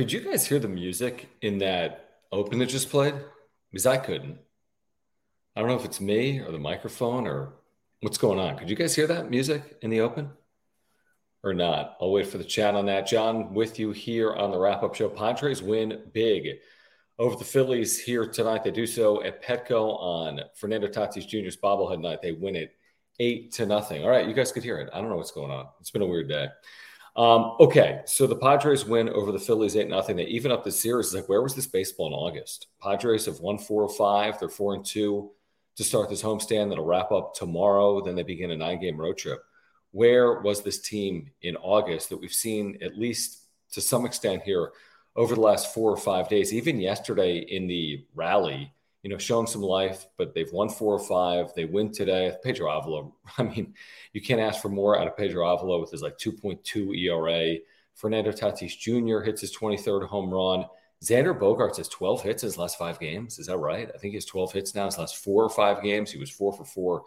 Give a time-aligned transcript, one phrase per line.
[0.00, 3.12] Could you guys hear the music in that open that just played?
[3.70, 4.38] Because I couldn't.
[5.54, 7.52] I don't know if it's me or the microphone or
[8.00, 8.56] what's going on.
[8.56, 10.30] Could you guys hear that music in the open
[11.44, 11.98] or not?
[12.00, 13.08] I'll wait for the chat on that.
[13.08, 15.10] John, with you here on the wrap up show.
[15.10, 16.48] Padres win big
[17.18, 18.64] over the Phillies here tonight.
[18.64, 22.22] They do so at Petco on Fernando Tatis Jr.'s bobblehead night.
[22.22, 22.72] They win it
[23.18, 24.02] eight to nothing.
[24.02, 24.88] All right, you guys could hear it.
[24.94, 25.66] I don't know what's going on.
[25.78, 26.48] It's been a weird day.
[27.16, 30.16] Um, okay, so the Padres win over the Phillies eight nothing.
[30.16, 31.06] They even up the series.
[31.06, 32.68] It's like, where was this baseball in August?
[32.80, 34.38] Padres have won four or five.
[34.38, 35.30] They're four and two
[35.76, 36.68] to start this homestand.
[36.68, 38.00] That'll wrap up tomorrow.
[38.00, 39.42] Then they begin a nine game road trip.
[39.92, 44.70] Where was this team in August that we've seen at least to some extent here
[45.16, 46.54] over the last four or five days?
[46.54, 48.72] Even yesterday in the rally,
[49.02, 51.52] you know, showing some life, but they've won four or five.
[51.54, 52.32] They win today.
[52.42, 53.74] Pedro Avila, I mean,
[54.12, 57.58] you can't ask for more out of Pedro Avila with his like 2.2 ERA.
[57.94, 59.20] Fernando Tatis Jr.
[59.24, 60.64] hits his 23rd home run.
[61.02, 63.38] Xander Bogaerts has 12 hits in his last five games.
[63.38, 63.88] Is that right?
[63.88, 64.84] I think he has 12 hits now.
[64.84, 67.04] His last four or five games, he was four for four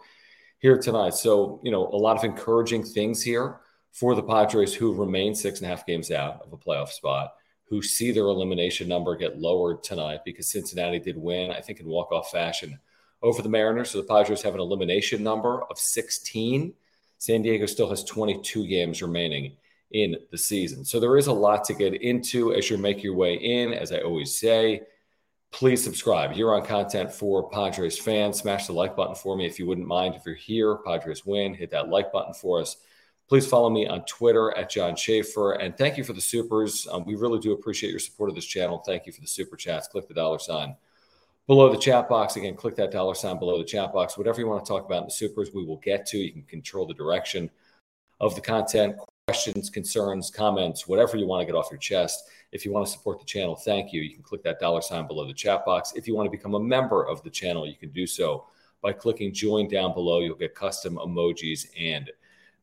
[0.58, 1.14] here tonight.
[1.14, 3.60] So, you know, a lot of encouraging things here
[3.92, 7.34] for the Padres who remain six and a half games out of a playoff spot
[7.74, 11.86] who see their elimination number get lowered tonight because Cincinnati did win, I think, in
[11.86, 12.78] walk off fashion
[13.20, 13.90] over the Mariners.
[13.90, 16.72] So the Padres have an elimination number of 16.
[17.18, 19.56] San Diego still has 22 games remaining
[19.90, 20.84] in the season.
[20.84, 23.74] So there is a lot to get into as you make your way in.
[23.74, 24.82] As I always say,
[25.50, 26.36] please subscribe.
[26.36, 28.38] You're on content for Padres fans.
[28.38, 30.14] Smash the like button for me if you wouldn't mind.
[30.14, 32.76] If you're here, Padres win, hit that like button for us.
[33.28, 35.52] Please follow me on Twitter at John Schaefer.
[35.52, 36.86] And thank you for the supers.
[36.90, 38.82] Um, we really do appreciate your support of this channel.
[38.84, 39.88] Thank you for the super chats.
[39.88, 40.76] Click the dollar sign
[41.46, 42.36] below the chat box.
[42.36, 44.18] Again, click that dollar sign below the chat box.
[44.18, 46.18] Whatever you want to talk about in the supers, we will get to.
[46.18, 47.50] You can control the direction
[48.20, 48.96] of the content,
[49.26, 52.28] questions, concerns, comments, whatever you want to get off your chest.
[52.52, 54.02] If you want to support the channel, thank you.
[54.02, 55.94] You can click that dollar sign below the chat box.
[55.96, 58.44] If you want to become a member of the channel, you can do so
[58.82, 60.20] by clicking join down below.
[60.20, 62.10] You'll get custom emojis and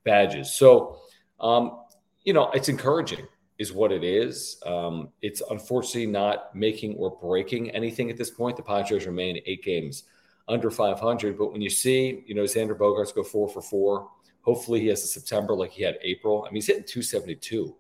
[0.04, 0.54] badges.
[0.54, 1.00] So,
[1.40, 1.80] um,
[2.24, 4.58] you know, it's encouraging, is what it is.
[4.66, 8.58] Um, it's unfortunately not making or breaking anything at this point.
[8.58, 10.04] The Padres remain eight games
[10.48, 11.38] under 500.
[11.38, 14.10] But when you see, you know, Xander Bogaerts go four for four,
[14.42, 16.44] hopefully he has a September like he had April.
[16.44, 17.76] I mean, he's hitting 272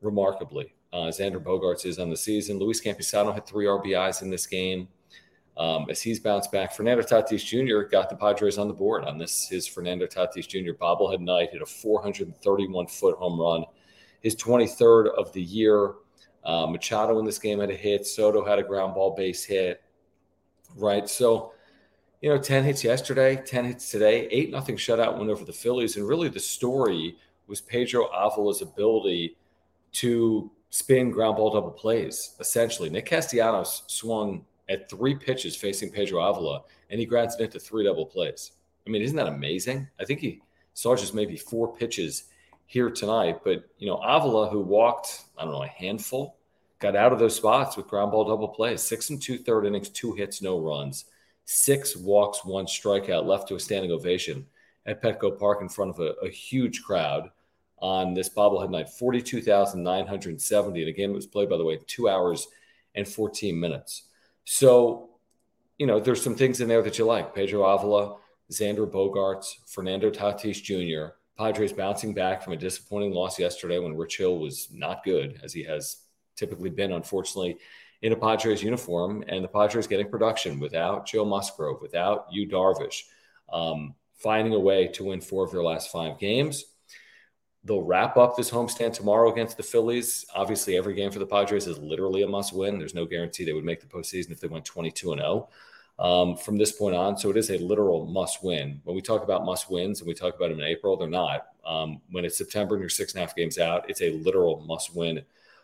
[0.00, 0.74] remarkably.
[0.92, 2.58] Uh, Xander Bogaerts is on the season.
[2.58, 4.88] Luis Campusano had three RBIs in this game
[5.56, 6.72] um, as he's bounced back.
[6.72, 7.88] Fernando Tatis Jr.
[7.88, 9.48] got the Padres on the board on this.
[9.48, 10.72] His Fernando Tatis Jr.
[10.72, 13.64] bobblehead night hit a 431 foot home run,
[14.20, 15.94] his 23rd of the year.
[16.44, 18.06] Uh, Machado in this game had a hit.
[18.06, 19.82] Soto had a ground ball base hit.
[20.76, 21.08] Right.
[21.08, 21.52] So,
[22.20, 25.96] you know, 10 hits yesterday, 10 hits today, 8 nothing shutout win over the Phillies.
[25.96, 27.16] And really the story
[27.46, 29.36] was Pedro Avila's ability
[29.92, 32.90] to spin ground ball double plays, essentially.
[32.90, 37.84] Nick Castellanos swung at three pitches facing Pedro Avila, and he grabs it into three
[37.84, 38.52] double plays.
[38.86, 39.88] I mean, isn't that amazing?
[40.00, 40.40] I think he
[40.74, 42.24] saw just maybe four pitches
[42.66, 46.36] here tonight, but you know, Avila, who walked, I don't know, a handful,
[46.78, 48.82] got out of those spots with ground ball double plays.
[48.82, 51.06] Six and two third innings, two hits, no runs,
[51.44, 54.46] six walks, one strikeout, left to a standing ovation
[54.86, 57.30] at Petco Park in front of a, a huge crowd
[57.78, 60.80] on this bobblehead night, 42,970.
[60.80, 62.48] And again, it was played, by the way, two hours
[62.94, 64.04] and 14 minutes.
[64.44, 65.10] So,
[65.78, 67.34] you know, there's some things in there that you like.
[67.34, 68.18] Pedro Avila,
[68.50, 74.18] Xander Bogaerts, Fernando Tatis Jr., Padres bouncing back from a disappointing loss yesterday when Rich
[74.18, 75.96] Hill was not good, as he has
[76.36, 77.58] typically been, unfortunately,
[78.02, 83.04] in a Padres uniform, and the Padres getting production without Joe Musgrove, without Yu Darvish,
[83.52, 86.66] um, finding a way to win four of their last five games.
[87.64, 90.26] They'll wrap up this homestand tomorrow against the Phillies.
[90.34, 92.78] Obviously, every game for the Padres is literally a must win.
[92.78, 95.48] There's no guarantee they would make the postseason if they went 22 and 0
[95.98, 97.16] um, from this point on.
[97.16, 98.80] So it is a literal must win.
[98.84, 101.46] When we talk about must wins and we talk about them in April, they're not.
[101.64, 104.60] Um, when it's September and you're six and a half games out, it's a literal
[104.66, 105.22] must win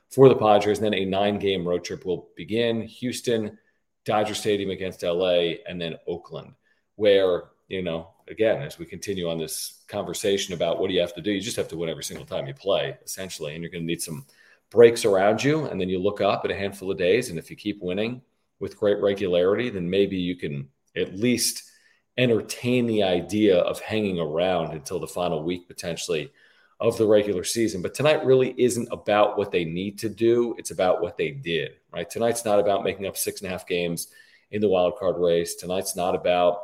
[0.09, 0.79] for the Padres.
[0.79, 3.59] And then a nine game road trip will begin Houston,
[4.05, 6.55] Dodger Stadium against LA, and then Oakland,
[6.97, 11.15] where, you know, again, as we continue on this conversation about what do you have
[11.15, 13.55] to do, you just have to win every single time you play, essentially.
[13.55, 14.27] And you're going to need some
[14.71, 15.67] breaks around you.
[15.67, 17.31] And then you look up at a handful of days.
[17.31, 18.23] And if you keep winning
[18.59, 21.71] with great regularity, then maybe you can at least
[22.19, 26.33] entertain the idea of hanging around until the final week potentially
[26.81, 27.83] of the regular season.
[27.83, 30.57] But tonight really isn't about what they need to do.
[30.59, 32.11] It's about what they did, right?
[32.11, 34.09] Tonight's not about making up six and a half games
[34.51, 35.55] in the wild card race.
[35.55, 36.63] Tonight's not about,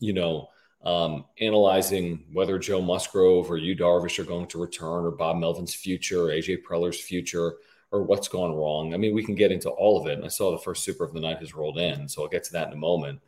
[0.00, 0.48] you know,
[0.84, 5.74] um, analyzing whether Joe Musgrove or Yu Darvish are going to return, or Bob Melvin's
[5.74, 7.54] future, or AJ Preller's future,
[7.92, 8.94] or what's gone wrong.
[8.94, 10.14] I mean, we can get into all of it.
[10.14, 12.44] And I saw the first super of the night has rolled in, so I'll get
[12.44, 13.20] to that in a moment.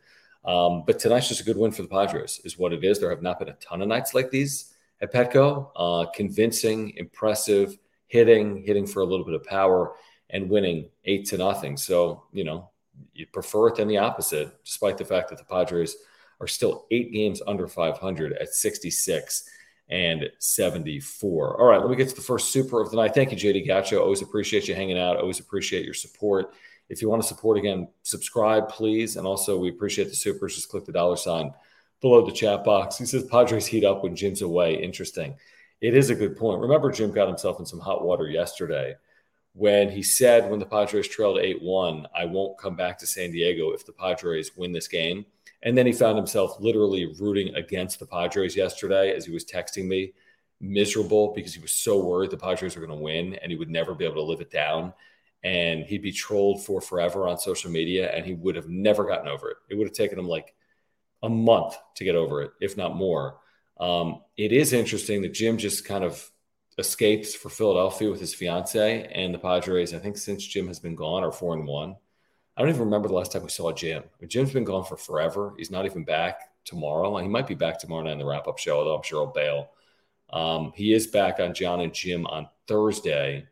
[0.43, 2.99] Um, but tonight's just a good win for the Padres, is what it is.
[2.99, 5.69] There have not been a ton of nights like these at Petco.
[5.75, 7.77] Uh, convincing, impressive,
[8.07, 9.93] hitting, hitting for a little bit of power,
[10.29, 11.77] and winning eight to nothing.
[11.77, 12.69] So, you know,
[13.13, 15.95] you prefer it than the opposite, despite the fact that the Padres–
[16.39, 19.49] are still eight games under 500 at 66
[19.89, 21.61] and 74.
[21.61, 23.13] All right, let me get to the first super of the night.
[23.13, 24.01] Thank you, JD Gacho.
[24.01, 25.17] Always appreciate you hanging out.
[25.17, 26.53] Always appreciate your support.
[26.89, 29.15] If you want to support again, subscribe, please.
[29.15, 30.55] And also, we appreciate the supers.
[30.55, 31.51] Just click the dollar sign
[32.01, 32.97] below the chat box.
[32.97, 34.75] He says Padres heat up when Jim's away.
[34.75, 35.35] Interesting.
[35.81, 36.61] It is a good point.
[36.61, 38.95] Remember, Jim got himself in some hot water yesterday
[39.53, 43.31] when he said, when the Padres trailed 8 1, I won't come back to San
[43.31, 45.25] Diego if the Padres win this game.
[45.65, 49.87] And then he found himself literally rooting against the Padres yesterday as he was texting
[49.87, 50.13] me,
[50.61, 53.69] miserable because he was so worried the Padres were going to win and he would
[53.69, 54.93] never be able to live it down.
[55.43, 59.27] And he'd be trolled for forever on social media and he would have never gotten
[59.27, 59.57] over it.
[59.69, 60.55] It would have taken him like
[61.23, 63.39] a month to get over it, if not more.
[63.79, 66.31] Um, it is interesting that Jim just kind of
[66.77, 69.93] escapes for Philadelphia with his fiance and the Padres.
[69.93, 71.95] I think since Jim has been gone, are four and one.
[72.57, 74.03] I don't even remember the last time we saw Jim.
[74.27, 75.53] Jim's been gone for forever.
[75.57, 77.17] He's not even back tomorrow.
[77.17, 79.33] He might be back tomorrow night in the wrap up show, although I'm sure he'll
[79.33, 79.71] bail.
[80.31, 83.45] Um, he is back on John and Jim on Thursday.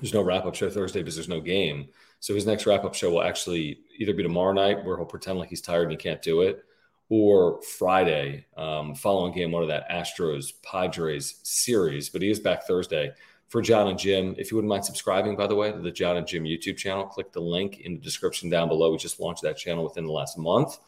[0.00, 1.88] There's no wrap up show Thursday because there's no game.
[2.20, 5.38] So his next wrap up show will actually either be tomorrow night, where he'll pretend
[5.38, 6.64] like he's tired and he can't do it,
[7.10, 12.08] or Friday, um, following game one of that Astros Padres series.
[12.08, 13.12] But he is back Thursday
[13.48, 14.34] for John and Jim.
[14.38, 17.04] If you wouldn't mind subscribing, by the way, to the John and Jim YouTube channel,
[17.04, 18.90] click the link in the description down below.
[18.90, 20.78] We just launched that channel within the last month.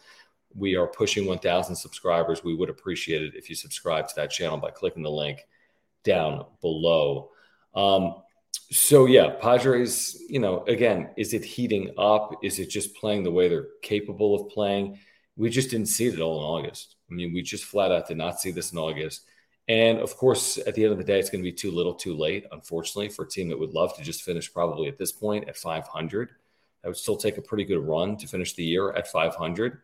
[0.55, 2.43] We are pushing 1,000 subscribers.
[2.43, 5.47] We would appreciate it if you subscribe to that channel by clicking the link
[6.03, 7.31] down below.
[7.75, 8.23] Um,
[8.71, 12.33] so yeah, Padres, you know, again, is it heating up?
[12.43, 14.99] Is it just playing the way they're capable of playing?
[15.37, 16.97] We just didn't see it all in August.
[17.11, 19.27] I mean, we just flat out did not see this in August.
[19.69, 21.95] And of course, at the end of the day, it's going to be too little,
[21.95, 25.13] too late, unfortunately, for a team that would love to just finish probably at this
[25.13, 26.31] point at 500.
[26.83, 29.79] That would still take a pretty good run to finish the year at 500.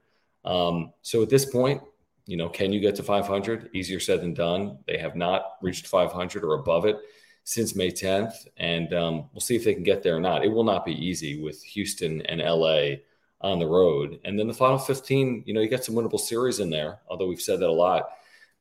[0.45, 1.83] Um, so at this point,
[2.27, 3.71] you know, can you get to 500?
[3.73, 4.79] Easier said than done.
[4.87, 6.99] They have not reached 500 or above it
[7.43, 8.35] since May 10th.
[8.57, 10.45] And um, we'll see if they can get there or not.
[10.45, 12.99] It will not be easy with Houston and LA
[13.41, 14.21] on the road.
[14.25, 17.27] And then the final 15, you know, you got some winnable series in there, although
[17.27, 18.11] we've said that a lot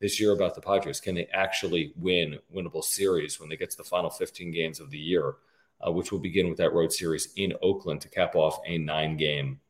[0.02, 1.00] this year about the Padres.
[1.00, 4.90] Can they actually win winnable series when they get to the final 15 games of
[4.90, 5.36] the year,
[5.86, 9.16] uh, which will begin with that road series in Oakland to cap off a nine
[9.16, 9.60] game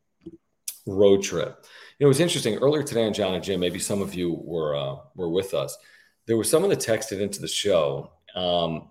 [0.86, 1.66] road trip?
[1.98, 3.60] You know, it was interesting earlier today on John and Jim.
[3.60, 5.76] Maybe some of you were uh, were with us.
[6.24, 8.88] There was someone that texted into the show um,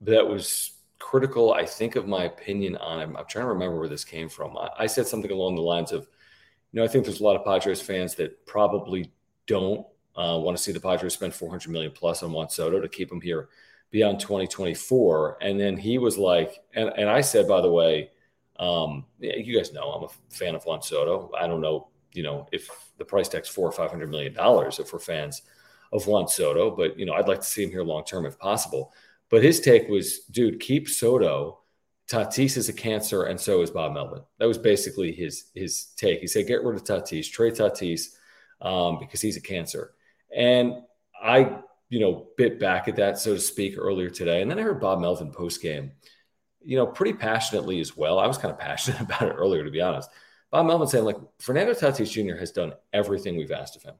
[0.00, 3.16] that was critical, I think, of my opinion on him.
[3.18, 4.56] I'm trying to remember where this came from.
[4.56, 6.08] I, I said something along the lines of,
[6.72, 9.12] you know, I think there's a lot of Padres fans that probably
[9.46, 9.84] don't
[10.16, 13.10] uh, want to see the Padres spend 400 million plus on Juan Soto to keep
[13.10, 13.48] him here
[13.90, 15.38] beyond 2024.
[15.40, 18.10] And then he was like, and, and I said, by the way,
[18.58, 21.30] um, you guys know I'm a fan of Juan Soto.
[21.38, 24.78] I don't know, you know, if the price tag's four or five hundred million dollars
[24.78, 25.42] if we're fans
[25.92, 28.38] of Juan Soto, but you know, I'd like to see him here long term if
[28.38, 28.92] possible.
[29.30, 31.60] But his take was, dude, keep Soto.
[32.10, 34.22] Tatis is a cancer, and so is Bob Melvin.
[34.38, 36.20] That was basically his his take.
[36.20, 38.08] He said, get rid of Tatis, trade Tatis
[38.60, 39.94] um, because he's a cancer.
[40.34, 40.82] And
[41.20, 41.58] I,
[41.88, 44.42] you know, bit back at that, so to speak, earlier today.
[44.42, 45.92] And then I heard Bob Melvin post game
[46.62, 48.18] you know, pretty passionately as well.
[48.18, 50.10] I was kind of passionate about it earlier, to be honest.
[50.50, 52.36] Bob Melvin saying, like, Fernando Tatis Jr.
[52.36, 53.94] has done everything we've asked of him.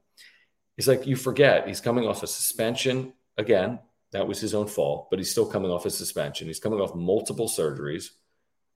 [0.77, 3.79] He's like, you forget he's coming off a suspension again.
[4.13, 6.49] That was his own fault, but he's still coming off a suspension.
[6.49, 8.11] He's coming off multiple surgeries.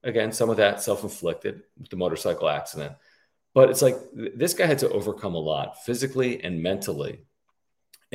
[0.03, 2.95] Again, some of that self inflicted with the motorcycle accident.
[3.53, 7.21] But it's like this guy had to overcome a lot physically and mentally.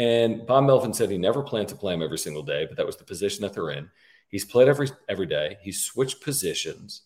[0.00, 2.86] And Bob Melvin said he never planned to play him every single day, but that
[2.86, 3.90] was the position that they're in.
[4.30, 5.58] He's played every every day.
[5.60, 7.02] He's switched positions,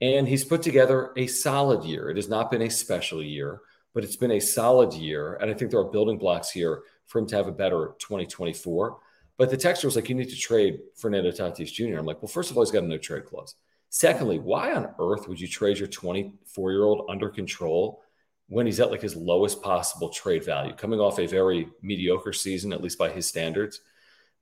[0.00, 2.10] and he's put together a solid year.
[2.10, 5.34] It has not been a special year, but it's been a solid year.
[5.40, 8.98] And I think there are building blocks here for him to have a better 2024.
[9.36, 11.98] But the texture was like, you need to trade Fernando Tatis Jr.
[11.98, 13.56] I'm like, well, first of all, he's got a no trade clause.
[13.90, 18.04] Secondly, why on earth would you trade your 24 year old under control
[18.48, 22.72] when he's at like his lowest possible trade value, coming off a very mediocre season,
[22.72, 23.80] at least by his standards?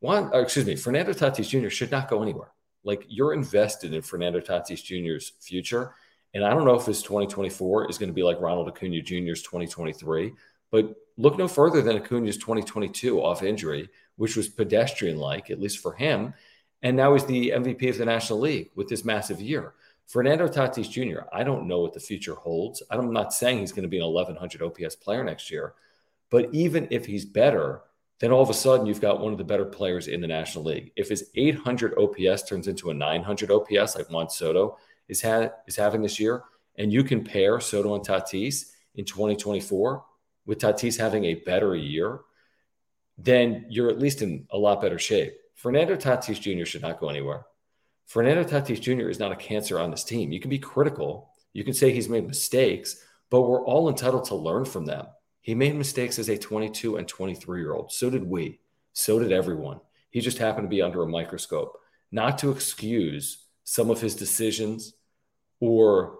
[0.07, 1.69] Uh, excuse me, Fernando Tatis Jr.
[1.69, 2.53] should not go anywhere.
[2.85, 5.95] Like you're invested in Fernando Tatis Jr.'s future.
[6.35, 9.43] And I don't know if his 2024 is going to be like Ronald Acuna Jr.'s
[9.43, 10.33] 2023,
[10.71, 15.79] but look no further than Acuna's 2022 off injury, which was pedestrian like, at least
[15.79, 16.35] for him.
[16.83, 19.75] And now he's the MVP of the National League with this massive year.
[20.07, 22.83] Fernando Tatis Jr., I don't know what the future holds.
[22.91, 25.75] I'm not saying he's going to be an 1100 OPS player next year,
[26.31, 27.83] but even if he's better,
[28.21, 30.65] then all of a sudden you've got one of the better players in the National
[30.65, 30.93] League.
[30.97, 35.77] If his 800 OPS turns into a 900 OPS like Juan Soto is, ha- is
[35.77, 36.45] having this year,
[36.77, 40.05] and you can pair Soto and Tatis in 2024
[40.47, 42.21] with Tatis having a better year,
[43.19, 45.35] then you're at least in a lot better shape.
[45.55, 46.65] Fernando Tatis Jr.
[46.65, 47.47] should not go anywhere.
[48.07, 49.09] Fernando Tatis Jr.
[49.09, 50.33] is not a cancer on this team.
[50.33, 54.35] You can be critical, you can say he's made mistakes, but we're all entitled to
[54.35, 55.07] learn from them.
[55.41, 57.93] He made mistakes as a 22 and 23 year old.
[57.93, 58.61] So did we.
[58.93, 59.81] So did everyone.
[60.11, 61.79] He just happened to be under a microscope.
[62.13, 64.95] Not to excuse some of his decisions
[65.61, 66.19] or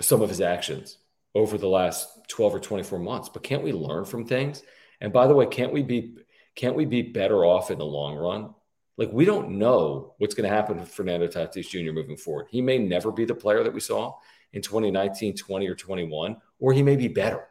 [0.00, 0.98] some of his actions
[1.34, 4.62] over the last 12 or 24 months, but can't we learn from things?
[5.00, 6.16] And by the way, can't we be
[6.56, 8.54] can't we be better off in the long run?
[9.00, 11.90] Like we don't know what's going to happen with Fernando Tatis Jr.
[11.90, 12.48] moving forward.
[12.50, 14.14] He may never be the player that we saw
[14.52, 17.46] in 2019, 20, or 21, or he may be better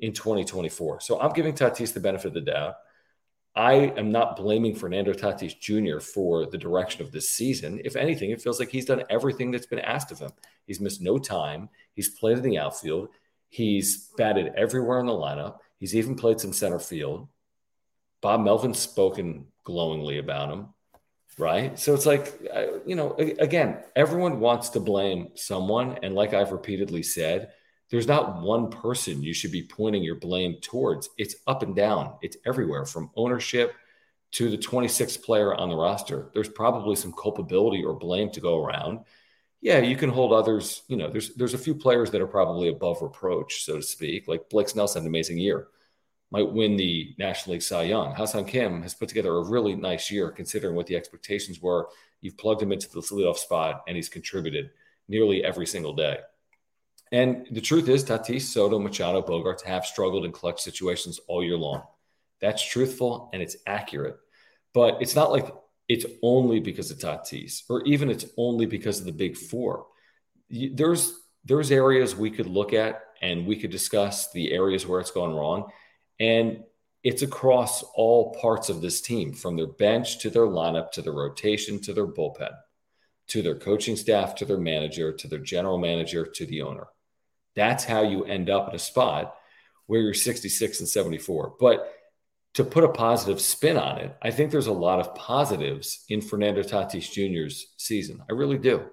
[0.00, 0.98] in 2024.
[0.98, 2.74] So I'm giving Tatis the benefit of the doubt.
[3.54, 6.00] I am not blaming Fernando Tatis Jr.
[6.00, 7.80] for the direction of this season.
[7.84, 10.32] If anything, it feels like he's done everything that's been asked of him.
[10.66, 11.68] He's missed no time.
[11.94, 13.10] He's played in the outfield.
[13.50, 15.58] He's batted everywhere in the lineup.
[15.78, 17.28] He's even played some center field.
[18.20, 20.68] Bob Melvin's spoken glowingly about him,
[21.38, 21.78] right?
[21.78, 22.32] So it's like,
[22.86, 25.98] you know, again, everyone wants to blame someone.
[26.02, 27.52] And like I've repeatedly said,
[27.90, 31.08] there's not one person you should be pointing your blame towards.
[31.16, 33.74] It's up and down, it's everywhere from ownership
[34.32, 36.30] to the 26th player on the roster.
[36.34, 39.00] There's probably some culpability or blame to go around.
[39.60, 42.68] Yeah, you can hold others, you know, there's there's a few players that are probably
[42.68, 44.28] above reproach, so to speak.
[44.28, 45.68] Like Blake Snell had an amazing year.
[46.30, 48.14] Might win the National League Cy Young.
[48.14, 51.88] Ha-Seong Kim has put together a really nice year considering what the expectations were.
[52.20, 54.70] You've plugged him into the leadoff spot and he's contributed
[55.08, 56.18] nearly every single day.
[57.10, 61.56] And the truth is, Tatis, Soto, Machado, Bogaerts have struggled in clutch situations all year
[61.56, 61.82] long.
[62.40, 64.18] That's truthful and it's accurate.
[64.74, 65.52] But it's not like
[65.88, 69.86] it's only because of Tatis, or even it's only because of the big four.
[70.50, 75.10] There's there's areas we could look at and we could discuss the areas where it's
[75.10, 75.70] gone wrong.
[76.20, 76.64] And
[77.04, 81.12] it's across all parts of this team, from their bench to their lineup to their
[81.12, 82.52] rotation to their bullpen,
[83.28, 86.88] to their coaching staff, to their manager, to their general manager, to the owner.
[87.54, 89.34] That's how you end up in a spot
[89.86, 91.54] where you're 66 and 74.
[91.58, 91.92] But
[92.54, 96.20] to put a positive spin on it, I think there's a lot of positives in
[96.20, 98.22] Fernando Tatis Jr.'s season.
[98.28, 98.84] I really do.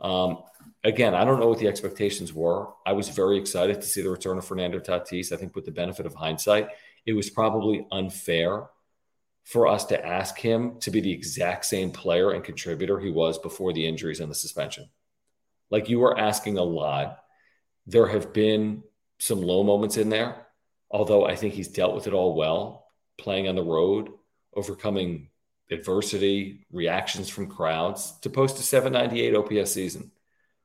[0.00, 0.38] Um,
[0.82, 2.68] again, I don't know what the expectations were.
[2.84, 5.32] I was very excited to see the return of Fernando Tatis.
[5.32, 6.68] I think, with the benefit of hindsight,
[7.06, 8.66] it was probably unfair
[9.44, 13.38] for us to ask him to be the exact same player and contributor he was
[13.38, 14.88] before the injuries and the suspension.
[15.70, 17.18] Like you were asking a lot
[17.86, 18.82] there have been
[19.18, 20.46] some low moments in there,
[20.90, 22.86] although I think he's dealt with it all well,
[23.18, 24.08] playing on the road,
[24.54, 25.28] overcoming
[25.70, 30.10] adversity, reactions from crowds to post a 798 OPS season,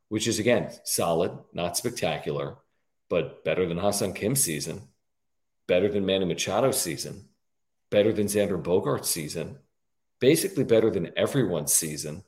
[0.10, 2.58] which is again solid, not spectacular,
[3.10, 4.82] but better than Ha-Seong Kim's season,
[5.68, 7.29] better than Manny Machado's season,
[7.89, 9.58] better than Xander Bogaerts' season,
[10.20, 12.24] basically better than everyone's season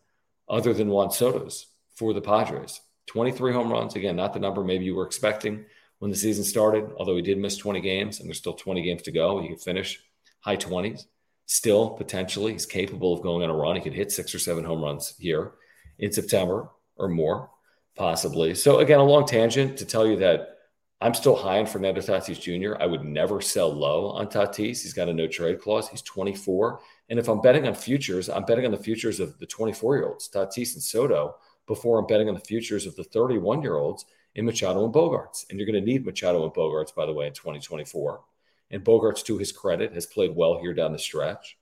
[0.49, 2.81] other than Juan Soto's for the Padres.
[3.07, 3.95] 23 home runs.
[3.95, 5.65] Again, not the number maybe you were expecting
[5.99, 9.01] when the season started, although he did miss 20 games and there's still 20 games
[9.03, 9.41] to go.
[9.41, 10.01] He could finish
[10.39, 11.05] high 20s.
[11.45, 13.75] Still, potentially, he's capable of going on a run.
[13.75, 15.53] He could hit six or seven home runs here
[15.99, 17.49] in September or more,
[17.95, 18.55] possibly.
[18.55, 20.59] So, again, a long tangent to tell you that
[21.01, 22.79] I'm still high on Fernando Tatis Jr.
[22.79, 24.83] I would never sell low on Tatis.
[24.83, 25.89] He's got a no trade clause.
[25.89, 26.79] He's 24.
[27.09, 30.07] And if I'm betting on futures, I'm betting on the futures of the 24 year
[30.07, 34.05] olds, Tatis and Soto, before I'm betting on the futures of the 31 year olds
[34.35, 35.49] in Machado and Bogaerts.
[35.49, 38.21] And you're going to need Machado and Bogaerts, by the way, in 2024.
[38.71, 41.57] And Bogaerts, to his credit, has played well here down the stretch.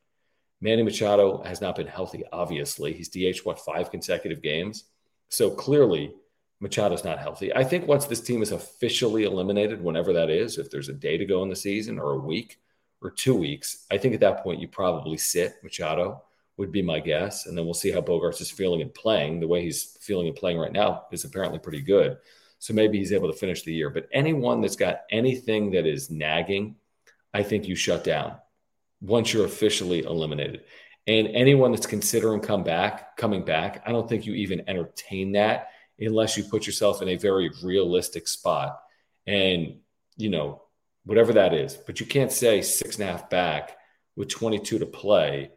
[0.61, 2.93] Manny Machado has not been healthy, obviously.
[2.93, 4.85] He's DH, what, five consecutive games?
[5.29, 6.13] So clearly,
[6.59, 7.53] Machado's not healthy.
[7.55, 11.17] I think once this team is officially eliminated, whenever that is, if there's a day
[11.17, 12.59] to go in the season or a week
[13.01, 16.23] or two weeks, I think at that point you probably sit Machado,
[16.59, 17.45] would be my guess.
[17.45, 19.39] And then we'll see how Bogaerts is feeling and playing.
[19.39, 22.17] The way he's feeling and playing right now is apparently pretty good.
[22.59, 23.89] So maybe he's able to finish the year.
[23.89, 26.75] But anyone that's got anything that is nagging,
[27.33, 28.35] I think you shut down
[29.01, 30.61] once you're officially eliminated.
[31.07, 35.69] And anyone that's considering come back, coming back, I don't think you even entertain that
[35.99, 38.79] unless you put yourself in a very realistic spot.
[39.25, 39.79] And,
[40.17, 40.63] you know,
[41.05, 41.75] whatever that is.
[41.75, 43.77] But you can't say six and a half back
[44.15, 45.51] with 22 to play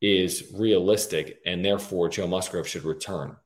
[0.00, 1.40] is realistic.
[1.46, 3.36] And therefore, Joe Musgrove should return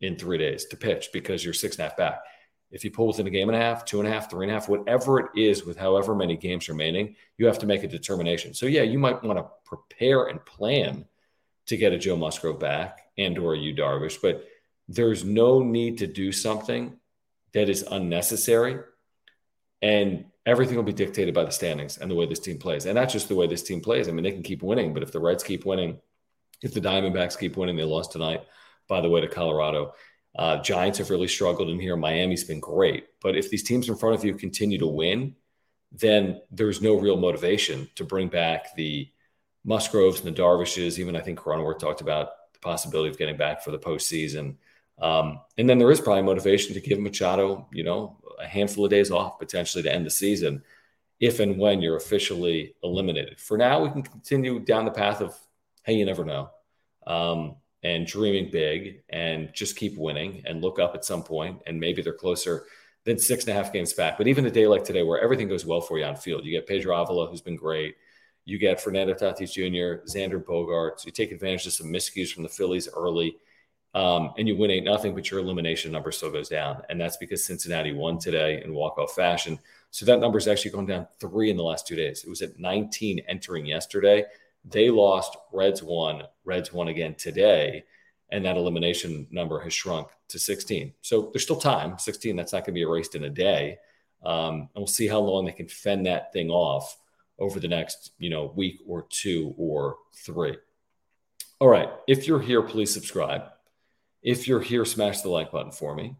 [0.00, 2.22] in three days to pitch because you're six and a half back.
[2.74, 4.50] If he pulls in a game and a half, two and a half, three and
[4.50, 7.88] a half, whatever it is with however many games remaining, you have to make a
[7.88, 8.52] determination.
[8.52, 11.04] So yeah, you might want to prepare and plan
[11.66, 14.44] to get a Joe Musgrove back and or a Darvish, but
[14.88, 16.98] there's no need to do something
[17.52, 18.80] that is unnecessary.
[19.80, 22.86] And everything will be dictated by the standings and the way this team plays.
[22.86, 24.08] And not just the way this team plays.
[24.08, 26.00] I mean, they can keep winning, but if the Reds keep winning,
[26.60, 28.42] if the Diamondbacks keep winning, they lost tonight,
[28.88, 29.92] by the way, to Colorado.
[30.36, 31.96] Uh, Giants have really struggled in here.
[31.96, 33.06] Miami's been great.
[33.22, 35.36] But if these teams in front of you continue to win,
[35.92, 39.08] then there's no real motivation to bring back the
[39.64, 40.98] Musgroves and the Darvishes.
[40.98, 44.56] Even I think Cronenworth talked about the possibility of getting back for the postseason.
[45.00, 48.90] Um, and then there is probably motivation to give Machado, you know, a handful of
[48.90, 50.62] days off potentially to end the season
[51.20, 53.40] if and when you're officially eliminated.
[53.40, 55.34] For now, we can continue down the path of,
[55.84, 56.50] hey, you never know.
[57.06, 61.78] Um, and dreaming big and just keep winning and look up at some point and
[61.78, 62.64] maybe they're closer
[63.04, 64.16] than six and a half games back.
[64.16, 66.50] But even a day like today where everything goes well for you on field, you
[66.50, 67.96] get Pedro Avila, who's been great.
[68.46, 71.04] You get Fernando Tatis Jr., Xander Bogaerts.
[71.04, 73.36] You take advantage of some miscues from the Phillies early,
[73.94, 77.16] um, and you win eight nothing, but your elimination number still goes down, and that's
[77.16, 79.58] because Cincinnati won today in walk off fashion.
[79.90, 82.24] So that number is actually going down three in the last two days.
[82.24, 84.24] It was at 19 entering yesterday.
[84.64, 87.84] They lost, Reds won, Reds won again today.
[88.30, 90.94] And that elimination number has shrunk to 16.
[91.02, 91.98] So there's still time.
[91.98, 93.78] 16, that's not going to be erased in a day.
[94.24, 96.96] Um, and we'll see how long they can fend that thing off
[97.38, 100.56] over the next, you know, week or two or three.
[101.60, 101.90] All right.
[102.08, 103.42] If you're here, please subscribe.
[104.22, 106.16] If you're here, smash the like button for me.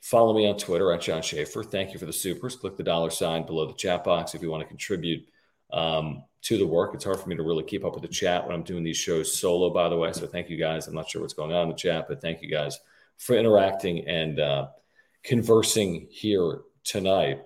[0.00, 1.62] Follow me on Twitter at John Schaefer.
[1.62, 2.56] Thank you for the supers.
[2.56, 5.26] Click the dollar sign below the chat box if you want to contribute.
[5.70, 6.94] Um, to the work.
[6.94, 8.96] It's hard for me to really keep up with the chat when I'm doing these
[8.96, 10.12] shows solo, by the way.
[10.12, 10.86] So thank you guys.
[10.86, 12.78] I'm not sure what's going on in the chat, but thank you guys
[13.16, 14.68] for interacting and uh,
[15.24, 17.42] conversing here tonight.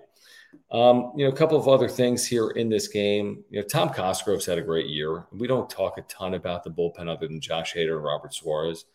[0.71, 3.43] Um, you know, a couple of other things here in this game.
[3.49, 5.25] You know, Tom Cosgrove's had a great year.
[5.31, 8.85] We don't talk a ton about the bullpen other than Josh Hader and Robert Suarez.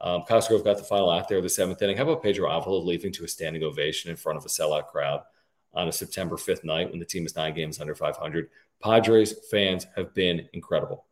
[0.00, 1.96] Um, Cosgrove got the final out there the seventh inning.
[1.96, 5.22] How about Pedro Avila leaving to a standing ovation in front of a sellout crowd
[5.72, 8.50] on a September 5th night when the team is nine games under 500?
[8.82, 11.06] Padres fans have been incredible.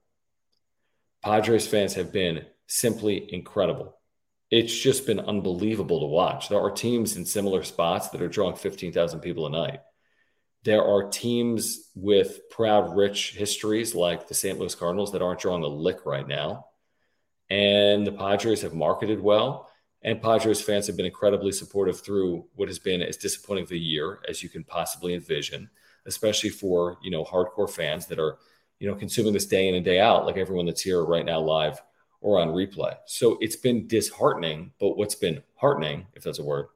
[1.22, 3.96] Padres fans have been simply incredible.
[4.50, 6.48] It's just been unbelievable to watch.
[6.48, 9.80] There are teams in similar spots that are drawing 15,000 people a night.
[10.64, 14.58] There are teams with proud, rich histories like the St.
[14.58, 16.66] Louis Cardinals that aren't drawing a lick right now.
[17.50, 19.70] And the Padres have marketed well.
[20.02, 23.76] And Padres fans have been incredibly supportive through what has been as disappointing of a
[23.76, 25.70] year as you can possibly envision
[26.06, 28.38] especially for you know hardcore fans that are
[28.78, 31.40] you know consuming this day in and day out, like everyone that's here right now
[31.40, 31.80] live
[32.20, 32.94] or on replay.
[33.06, 36.66] So it's been disheartening, but what's been heartening, if that's a word,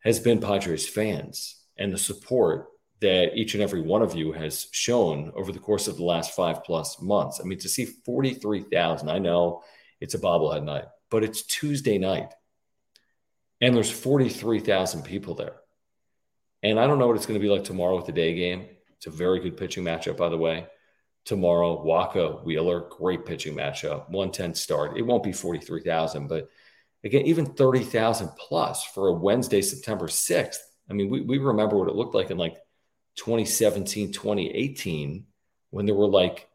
[0.00, 2.66] has been Padres fans and the support
[3.00, 6.34] that each and every one of you has shown over the course of the last
[6.34, 7.40] five plus months.
[7.40, 9.62] I mean, to see 43,000, I know
[10.00, 12.32] it's a bobblehead night, but it's Tuesday night
[13.62, 15.61] and there's 43,000 people there.
[16.62, 18.66] And I don't know what it's going to be like tomorrow with the day game.
[18.96, 20.66] It's a very good pitching matchup, by the way.
[21.24, 24.08] Tomorrow, Wacha, Wheeler, great pitching matchup.
[24.08, 24.96] 110 start.
[24.96, 26.48] It won't be 43,000, but
[27.04, 30.58] again, even 30,000 plus for a Wednesday, September 6th.
[30.88, 32.56] I mean, we, we remember what it looked like in like
[33.16, 35.26] 2017, 2018,
[35.70, 36.48] when there were like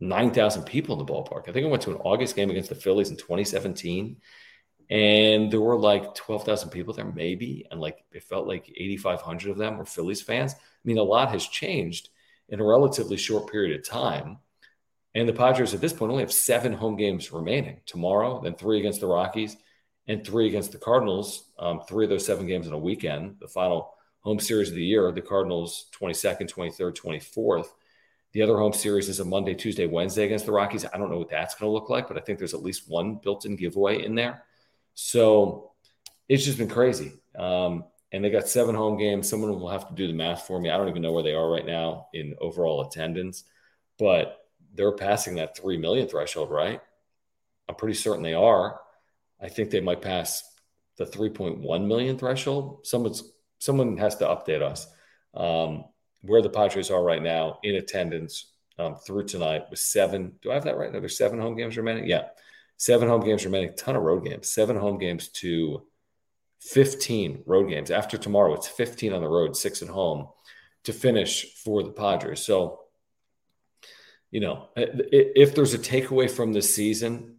[0.00, 1.48] 9,000 people in the ballpark.
[1.48, 4.16] I think I went to an August game against the Phillies in 2017
[4.92, 7.66] And there were like 12,000 people there, maybe.
[7.70, 10.52] And like it felt like 8,500 of them were Phillies fans.
[10.52, 12.10] I mean, a lot has changed
[12.50, 14.36] in a relatively short period of time.
[15.14, 18.80] And the Padres at this point only have seven home games remaining tomorrow, then three
[18.80, 19.56] against the Rockies
[20.08, 21.46] and three against the Cardinals.
[21.58, 23.36] Um, three of those seven games in a weekend.
[23.40, 27.68] The final home series of the year, the Cardinals 22nd, 23rd, 24th.
[28.32, 30.84] The other home series is a Monday, Tuesday, Wednesday against the Rockies.
[30.84, 32.90] I don't know what that's going to look like, but I think there's at least
[32.90, 34.44] one built in giveaway in there.
[34.94, 35.72] So
[36.28, 37.12] it's just been crazy.
[37.36, 39.28] Um, and they got seven home games.
[39.28, 40.70] Someone will have to do the math for me.
[40.70, 43.44] I don't even know where they are right now in overall attendance,
[43.98, 44.38] but
[44.74, 46.80] they're passing that 3 million threshold, right?
[47.68, 48.80] I'm pretty certain they are.
[49.40, 50.42] I think they might pass
[50.98, 52.86] the 3.1 million threshold.
[52.86, 54.88] Someone's someone has to update us
[55.34, 55.84] um,
[56.22, 60.32] where the Padres are right now in attendance um, through tonight with seven.
[60.42, 60.92] Do I have that right?
[60.92, 61.00] now?
[61.00, 62.06] there's seven home games remaining.
[62.06, 62.28] Yeah,
[62.82, 63.72] seven home games remaining.
[63.76, 64.50] Ton of road games.
[64.50, 65.84] Seven home games to
[66.62, 67.92] 15 road games.
[67.92, 70.26] After tomorrow, it's 15 on the road, six at home
[70.82, 72.44] to finish for the Padres.
[72.44, 72.80] So,
[74.32, 77.36] you know, if there's a takeaway from this season,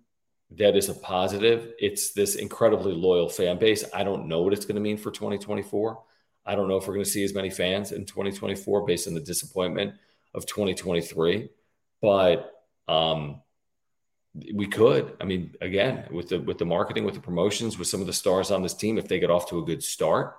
[0.52, 1.74] that is a positive.
[1.78, 3.84] It's this incredibly loyal fan base.
[3.94, 6.02] I don't know what it's going to mean for 2024.
[6.46, 9.14] I don't know if we're going to see as many fans in 2024 based on
[9.14, 9.96] the disappointment
[10.34, 11.50] of 2023,
[12.02, 12.50] but
[12.88, 13.42] um,
[14.54, 15.16] we could.
[15.22, 18.14] I mean, again, with the with the marketing, with the promotions, with some of the
[18.14, 20.38] stars on this team, if they get off to a good start,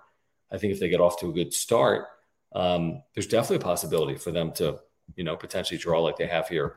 [0.51, 2.07] I think if they get off to a good start,
[2.55, 4.81] um, there's definitely a possibility for them to,
[5.17, 6.77] you know, potentially draw like they have here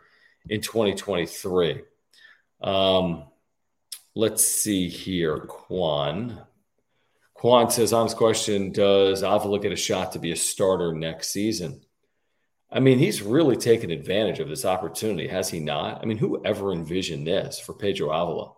[0.49, 1.81] in 2023.
[2.61, 3.25] Um,
[4.15, 5.39] let's see here.
[5.39, 6.41] Quan.
[7.33, 11.81] Quan says, honest question Does Avila get a shot to be a starter next season?
[12.69, 16.01] I mean, he's really taken advantage of this opportunity, has he not?
[16.01, 18.53] I mean, who ever envisioned this for Pedro Avila?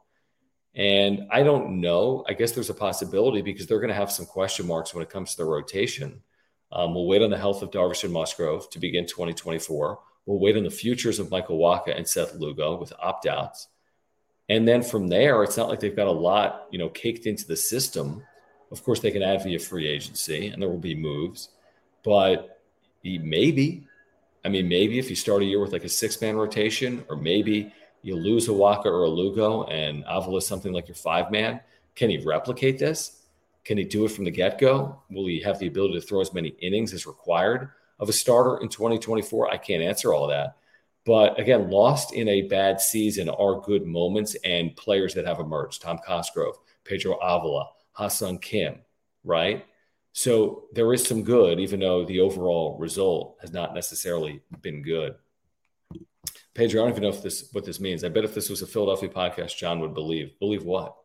[0.76, 2.26] And I don't know.
[2.28, 5.10] I guess there's a possibility because they're going to have some question marks when it
[5.10, 6.22] comes to the rotation.
[6.72, 10.00] Um, we'll wait on the health of Darvish and Musgrove to begin 2024.
[10.26, 13.68] We'll wait on the futures of Michael Wacha and Seth Lugo with opt outs.
[14.48, 17.46] And then from there, it's not like they've got a lot, you know, caked into
[17.46, 18.24] the system.
[18.72, 21.50] Of course, they can add via free agency, and there will be moves.
[22.04, 22.62] But
[23.04, 23.88] maybe,
[24.50, 27.16] I mean, maybe if you start a year with like a six man rotation, or
[27.16, 31.62] maybe you lose a Wacha or a Lugo, and Avila something like your five man.
[31.94, 33.28] Can he replicate this?
[33.64, 35.04] Can he do it from the get go?
[35.12, 38.58] Will he have the ability to throw as many innings as required of a starter
[38.64, 39.52] in 2024?
[39.52, 40.58] I can't answer all that.
[41.06, 45.84] But again, lost in a bad season are good moments and players that have emerged.
[45.84, 48.80] Tom Cosgrove, Pedro Avila, Ha-Seong Kim,
[49.24, 49.64] right?
[50.14, 55.16] So there is some good, even though the overall result has not necessarily been good.
[56.56, 58.04] Pedro, I don't even know if this what this means.
[58.04, 60.38] I bet if this was a Philadelphia podcast, John would believe.
[60.40, 60.96] Believe what?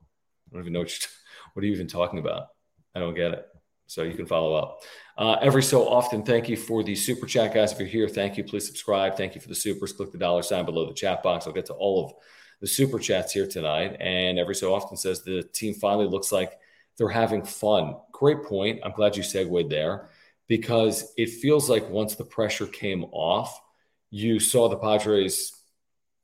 [0.49, 1.09] I don't even know what,
[1.53, 2.49] what are you even talking about.
[2.95, 3.47] I don't get it.
[3.87, 4.81] So you can follow up.
[5.17, 7.73] Uh, every so often, thank you for the super chat, guys.
[7.73, 8.45] If you're here, thank you.
[8.45, 9.17] Please subscribe.
[9.17, 9.93] Thank you for the supers.
[9.93, 11.47] Click the dollar sign below the chat box.
[11.47, 12.12] I'll get to all of
[12.61, 13.97] the super chats here tonight.
[14.01, 16.59] And every so often says the team finally looks like
[16.97, 17.97] they're having fun.
[18.13, 18.81] Great point.
[18.85, 20.09] I'm glad you segued there
[20.49, 23.61] because it feels like once the pressure came off,
[24.11, 25.53] you saw the Padres,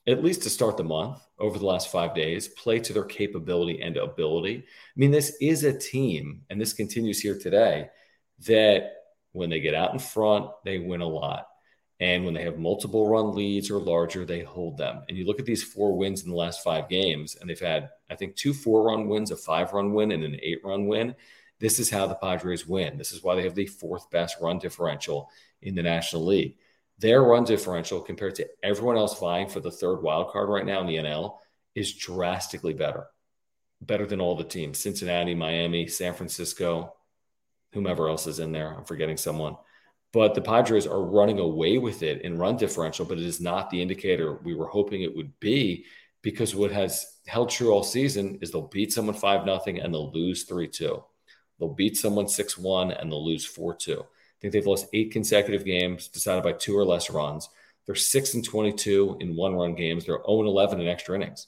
[0.06, 3.80] at least to start the month over the last five days, play to their capability
[3.80, 4.58] and ability.
[4.58, 7.88] I mean, this is a team, and this continues here today
[8.46, 8.92] that
[9.32, 11.46] when they get out in front, they win a lot.
[12.00, 15.02] And when they have multiple run leads or larger, they hold them.
[15.08, 17.90] And you look at these four wins in the last five games, and they've had,
[18.08, 21.14] I think, two four run wins, a five run win, and an eight run win.
[21.58, 22.96] This is how the Padres win.
[22.96, 25.28] This is why they have the fourth best run differential
[25.60, 26.56] in the National League.
[26.98, 30.80] Their run differential compared to everyone else vying for the third wild card right now
[30.80, 31.36] in the NL
[31.74, 33.08] is drastically better.
[33.82, 36.94] Better than all the teams Cincinnati, Miami, San Francisco,
[37.72, 38.74] whomever else is in there.
[38.74, 39.56] I'm forgetting someone.
[40.12, 43.70] But the Padres are running away with it in run differential, but it is not
[43.70, 45.84] the indicator we were hoping it would be
[46.22, 50.12] because what has held true all season is they'll beat someone 5 nothing and they'll
[50.12, 51.02] lose 3 2.
[51.58, 54.00] They'll beat someone 6 1 and they'll lose 4 2.
[54.00, 54.04] I
[54.40, 57.48] think they've lost eight consecutive games decided by two or less runs.
[57.86, 60.06] They're 6 and 22 in one run games.
[60.06, 61.46] They're 0 11 in extra innings.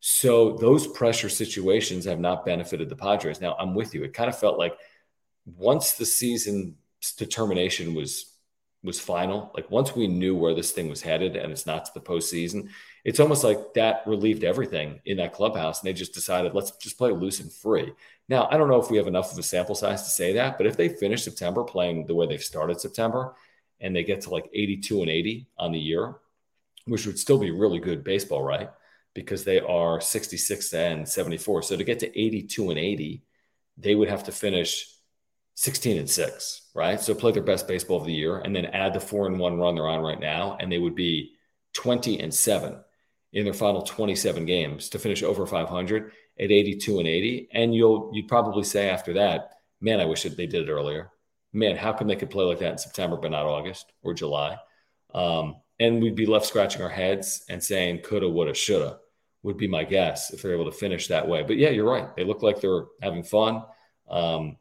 [0.00, 3.40] So those pressure situations have not benefited the Padres.
[3.40, 4.04] Now, I'm with you.
[4.04, 4.74] It kind of felt like
[5.46, 6.74] once the season's
[7.12, 8.32] determination was
[8.82, 11.90] was final, like once we knew where this thing was headed and it's not to
[11.94, 12.68] the postseason,
[13.04, 15.80] it's almost like that relieved everything in that clubhouse.
[15.80, 17.92] And they just decided, let's just play loose and free.
[18.28, 20.56] Now, I don't know if we have enough of a sample size to say that,
[20.56, 23.34] but if they finish September playing the way they've started September
[23.80, 26.14] and they get to like 82 and 80 on the year,
[26.84, 28.70] which would still be really good baseball, right?
[29.16, 31.62] because they are 66 and 74.
[31.62, 33.22] So to get to 82 and 80,
[33.78, 34.94] they would have to finish
[35.54, 37.00] 16 and 6, right?
[37.00, 39.58] So play their best baseball of the year and then add the 4 and 1
[39.58, 41.32] run they're on right now and they would be
[41.72, 42.78] 20 and 7
[43.32, 48.10] in their final 27 games to finish over 500 at 82 and 80 and you'll
[48.12, 51.10] you'd probably say after that, man, I wish that they did it earlier.
[51.52, 54.58] Man, how come they could play like that in September but not August or July?
[55.14, 58.98] Um, and we'd be left scratching our heads and saying coulda, woulda, shoulda
[59.42, 61.42] would be my guess if they're able to finish that way.
[61.42, 62.14] But yeah, you're right.
[62.16, 63.62] They look like they're having fun.
[64.10, 64.56] Um,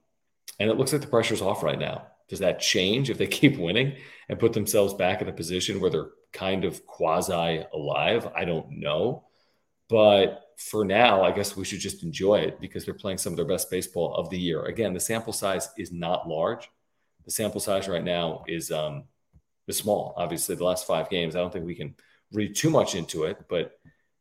[0.60, 2.08] and it looks like the pressure's off right now.
[2.28, 3.96] Does that change if they keep winning
[4.30, 8.28] and put themselves back in a position where they're kind of quasi alive?
[8.36, 9.26] I don't know.
[9.90, 13.38] But for now, I guess we should just enjoy it because they're playing some of
[13.38, 14.66] their best baseball of the year.
[14.66, 16.70] Again, the sample size is not large.
[17.26, 19.04] The sample size right now is um,
[19.68, 20.14] is small.
[20.18, 21.96] Obviously, the last five games, I don't think we can
[22.32, 23.74] read too much into it, but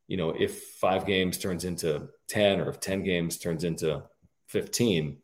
[0.06, 4.02] you know, if five games turns into 10 or if 10 games turns into
[4.48, 5.16] 15,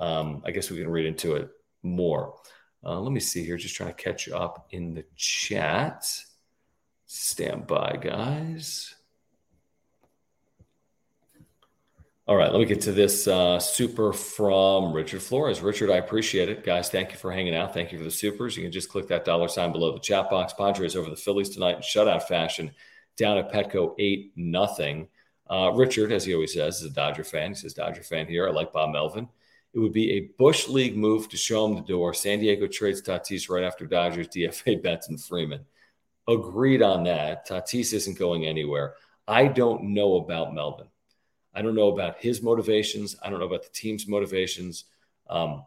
[0.00, 1.50] um, I guess we can read into it
[1.82, 2.34] more.
[2.84, 6.04] Uh, let me see here, just trying to catch up in the chat.
[7.06, 8.94] Stand by, guys.
[12.28, 15.60] All right, let me get to this uh, super from Richard Flores.
[15.60, 16.64] Richard, I appreciate it.
[16.64, 17.74] Guys, thank you for hanging out.
[17.74, 18.56] Thank you for the supers.
[18.56, 20.52] You can just click that dollar sign below the chat box.
[20.52, 22.70] Padres over the Phillies tonight in shutout fashion
[23.16, 25.08] down at Petco 8 nothing.
[25.50, 27.50] Uh, Richard, as he always says, is a Dodger fan.
[27.50, 28.48] He says, Dodger fan here.
[28.48, 29.28] I like Bob Melvin.
[29.74, 32.12] It would be a Bush League move to show him the door.
[32.12, 35.64] San Diego trades Tatis right after Dodgers DFA Benson Freeman.
[36.28, 37.48] Agreed on that.
[37.48, 38.94] Tatis isn't going anywhere.
[39.26, 40.88] I don't know about Melvin.
[41.54, 43.16] I don't know about his motivations.
[43.22, 44.84] I don't know about the team's motivations.
[45.28, 45.64] Um,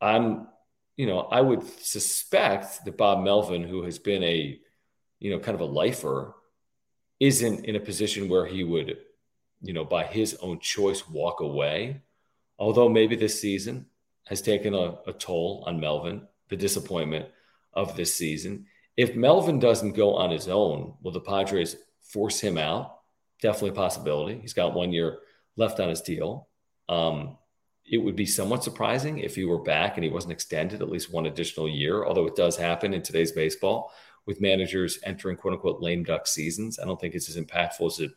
[0.00, 0.48] I'm,
[0.96, 4.58] you know, I would suspect that Bob Melvin, who has been a,
[5.20, 6.34] you know, kind of a lifer,
[7.20, 8.98] isn't in a position where he would,
[9.60, 12.00] you know, by his own choice walk away.
[12.58, 13.86] Although maybe this season
[14.24, 17.26] has taken a, a toll on Melvin, the disappointment
[17.72, 18.66] of this season.
[18.96, 22.98] If Melvin doesn't go on his own, will the Padres force him out?
[23.40, 24.38] Definitely a possibility.
[24.40, 25.20] He's got one year
[25.56, 26.48] left on his deal.
[26.88, 27.38] Um,
[27.84, 31.12] it would be somewhat surprising if he were back and he wasn't extended at least
[31.12, 33.92] one additional year, although it does happen in today's baseball
[34.26, 36.78] with managers entering quote unquote lame duck seasons.
[36.78, 38.10] I don't think it's as impactful as it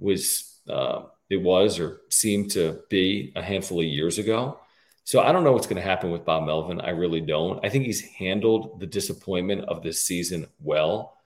[0.00, 4.58] was uh, it was or seemed to be a handful of years ago.
[5.04, 6.80] So I don't know what's going to happen with Bob Melvin.
[6.80, 7.64] I really don't.
[7.64, 11.16] I think he's handled the disappointment of this season well.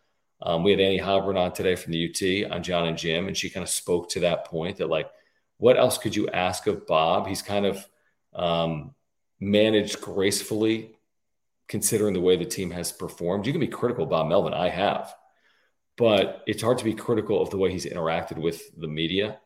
[0.40, 3.36] Um, we had Annie Heilbrunn on today from the UT on John and Jim, and
[3.36, 5.10] she kind of spoke to that point that like,
[5.58, 7.28] what else could you ask of Bob?
[7.28, 7.86] He's kind of
[8.34, 8.94] um,
[9.40, 10.96] managed gracefully
[11.68, 13.46] considering the way the team has performed.
[13.46, 14.52] You can be critical Bob Melvin.
[14.52, 15.14] I have,
[15.96, 19.38] but it's hard to be critical of the way he's interacted with the media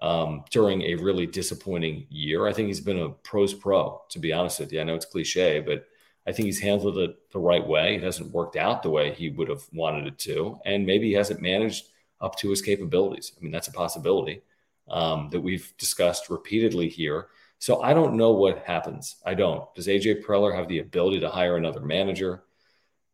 [0.00, 2.46] um, during a really disappointing year.
[2.46, 4.80] I think he's been a pros pro, to be honest with you.
[4.80, 5.86] I know it's cliche, but
[6.26, 7.96] I think he's handled it the right way.
[7.96, 10.60] It hasn't worked out the way he would have wanted it to.
[10.64, 11.86] And maybe he hasn't managed
[12.20, 13.32] up to his capabilities.
[13.36, 14.42] I mean, that's a possibility
[14.88, 17.28] um, that we've discussed repeatedly here.
[17.58, 19.16] So I don't know what happens.
[19.24, 19.74] I don't.
[19.74, 22.44] Does AJ Preller have the ability to hire another manager?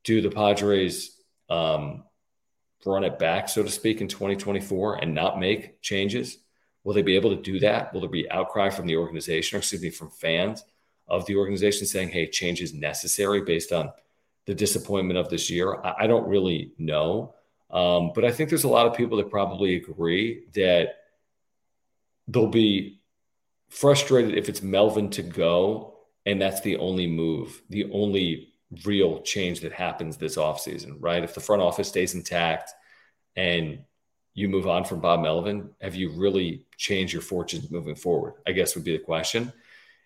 [0.02, 1.18] Do the Padres
[1.48, 2.04] um,
[2.84, 6.38] run it back, so to speak, in 2024 and not make changes?
[6.84, 7.92] Will they be able to do that?
[7.92, 10.64] Will there be outcry from the organization or excuse me, from fans
[11.08, 13.90] of the organization saying, hey, change is necessary based on
[14.46, 15.80] the disappointment of this year?
[15.82, 17.34] I, I don't really know.
[17.70, 20.96] Um, but I think there's a lot of people that probably agree that
[22.28, 23.00] there'll be
[23.68, 25.94] frustrated if it's Melvin to go
[26.26, 31.22] and that's the only move, the only real change that happens this offseason, right?
[31.22, 32.72] If the front office stays intact
[33.36, 33.84] and
[34.34, 38.34] you move on from Bob Melvin, have you really changed your fortunes moving forward?
[38.46, 39.52] I guess would be the question.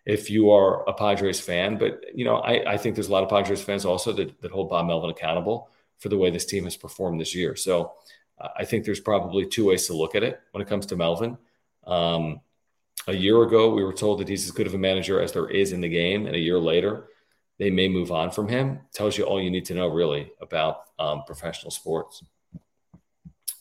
[0.05, 3.23] If you are a Padres fan, but you know, I, I think there's a lot
[3.23, 6.64] of Padres fans also that, that hold Bob Melvin accountable for the way this team
[6.64, 7.57] has performed this year.
[7.57, 7.93] So
[8.38, 10.97] uh, I think there's probably two ways to look at it when it comes to
[10.97, 11.37] Melvin.
[11.87, 12.41] Um,
[13.07, 15.49] a year ago, we were told that he's as good of a manager as there
[15.49, 16.27] is in the game.
[16.27, 17.09] And a year later,
[17.59, 18.81] they may move on from him.
[18.93, 22.23] Tells you all you need to know, really, about um, professional sports.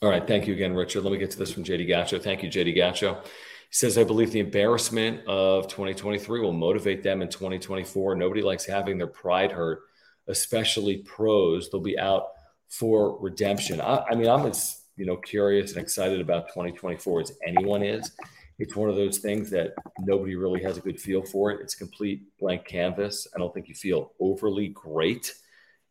[0.01, 0.25] All right.
[0.25, 1.03] Thank you again, Richard.
[1.03, 2.21] Let me get to this from JD Gacho.
[2.21, 3.23] Thank you, JD Gacho.
[3.23, 8.15] He says, I believe the embarrassment of 2023 will motivate them in 2024.
[8.15, 9.81] Nobody likes having their pride hurt,
[10.27, 11.69] especially pros.
[11.69, 12.27] They'll be out
[12.69, 13.81] for redemption.
[13.81, 18.11] I, I mean, I'm as you know curious and excited about 2024 as anyone is
[18.59, 21.61] it's one of those things that nobody really has a good feel for it.
[21.61, 23.27] It's complete blank canvas.
[23.35, 25.33] I don't think you feel overly great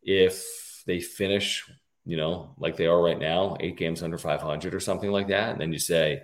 [0.03, 1.69] if they finish
[2.07, 5.51] you know, like they are right now, eight games under 500 or something like that.
[5.51, 6.23] And then you say,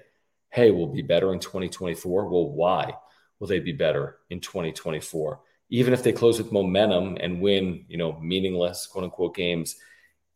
[0.50, 2.28] hey, we'll be better in 2024.
[2.28, 2.94] Well, why
[3.38, 5.40] will they be better in 2024?
[5.70, 9.76] Even if they close with momentum and win, you know, meaningless quote unquote games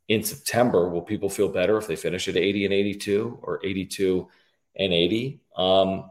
[0.09, 4.29] in September, will people feel better if they finish at 80 and 82 or 82
[4.75, 5.41] and 80?
[5.57, 6.11] Um,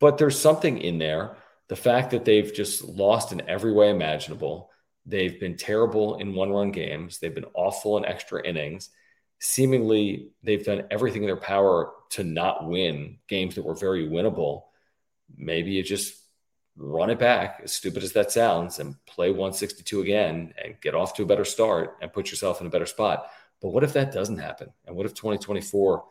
[0.00, 1.36] but there's something in there.
[1.68, 4.69] The fact that they've just lost in every way imaginable.
[5.10, 7.18] They've been terrible in one run games.
[7.18, 8.90] They've been awful in extra innings.
[9.40, 14.62] Seemingly, they've done everything in their power to not win games that were very winnable.
[15.36, 16.14] Maybe you just
[16.76, 21.14] run it back, as stupid as that sounds, and play 162 again and get off
[21.14, 23.26] to a better start and put yourself in a better spot.
[23.60, 24.72] But what if that doesn't happen?
[24.86, 26.04] And what if 2024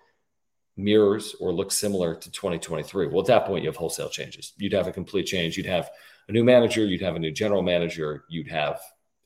[0.79, 3.07] mirrors or looks similar to 2023?
[3.07, 4.53] Well, at that point, you have wholesale changes.
[4.57, 5.57] You'd have a complete change.
[5.57, 5.89] You'd have
[6.29, 8.79] a new manager, you'd have a new general manager, you'd have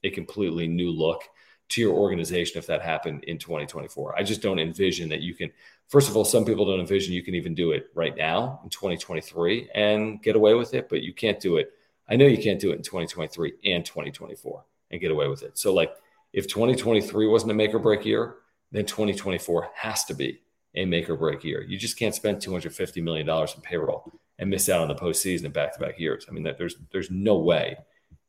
[0.03, 1.21] a completely new look
[1.69, 4.17] to your organization if that happened in 2024.
[4.17, 5.51] I just don't envision that you can.
[5.89, 8.69] First of all, some people don't envision you can even do it right now in
[8.69, 11.71] 2023 and get away with it, but you can't do it.
[12.07, 15.57] I know you can't do it in 2023 and 2024 and get away with it.
[15.57, 15.93] So, like,
[16.31, 18.35] if 2023 wasn't a make or break year,
[18.71, 20.41] then 2024 has to be
[20.75, 21.61] a make or break year.
[21.61, 25.51] You just can't spend $250 million in payroll and miss out on the postseason in
[25.51, 26.25] back to back years.
[26.27, 27.77] I mean, there's there's no way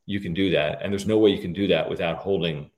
[0.05, 2.69] you can do that, and there's no way you can do that without holding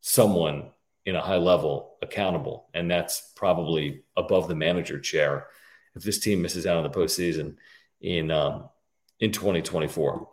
[0.00, 0.70] someone
[1.04, 5.48] in a high level accountable, and that's probably above the manager chair
[5.94, 7.56] if this team misses out on the postseason
[8.00, 8.68] in um,
[9.20, 10.28] in 2024.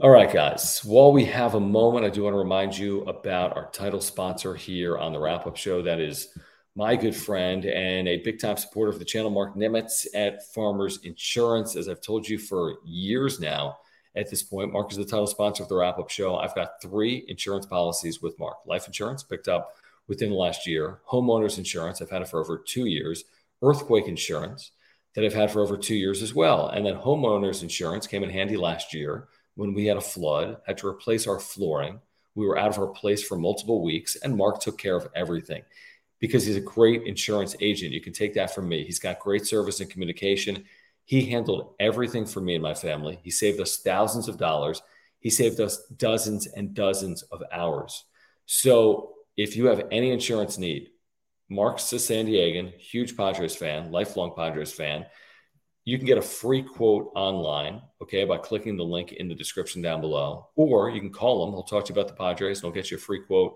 [0.00, 0.84] All right, guys.
[0.84, 4.54] While we have a moment, I do want to remind you about our title sponsor
[4.54, 5.80] here on the wrap up show.
[5.80, 6.36] That is
[6.78, 11.00] my good friend and a big time supporter of the channel, Mark Nimitz at Farmers
[11.02, 11.74] Insurance.
[11.74, 13.78] As I've told you for years now,
[14.14, 14.72] at this point.
[14.72, 16.36] Mark is the title sponsor of the wrap up show.
[16.36, 19.74] I've got three insurance policies with Mark life insurance picked up
[20.06, 23.24] within the last year, homeowners insurance, I've had it for over two years,
[23.62, 24.70] earthquake insurance
[25.14, 26.68] that I've had for over two years as well.
[26.68, 30.78] And then homeowners insurance came in handy last year when we had a flood, had
[30.78, 32.00] to replace our flooring.
[32.34, 35.62] We were out of our place for multiple weeks, and Mark took care of everything
[36.20, 37.92] because he's a great insurance agent.
[37.92, 38.84] You can take that from me.
[38.84, 40.64] He's got great service and communication.
[41.04, 43.18] He handled everything for me and my family.
[43.22, 44.82] He saved us thousands of dollars.
[45.20, 48.04] He saved us dozens and dozens of hours.
[48.46, 50.90] So if you have any insurance need,
[51.48, 55.06] Mark's a San Diegan, huge Padres fan, lifelong Padres fan.
[55.84, 59.80] You can get a free quote online, okay, by clicking the link in the description
[59.80, 60.48] down below.
[60.56, 61.54] Or you can call him.
[61.54, 63.54] He'll talk to you about the Padres and he'll get you a free quote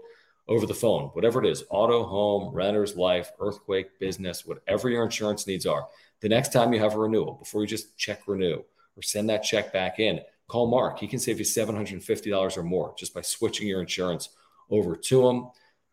[0.49, 5.47] over the phone, whatever it is auto, home, renter's life, earthquake, business, whatever your insurance
[5.47, 5.87] needs are.
[6.21, 8.63] The next time you have a renewal, before you just check renew
[8.97, 10.99] or send that check back in, call Mark.
[10.99, 14.31] He can save you $750 or more just by switching your insurance
[14.71, 15.47] over to him.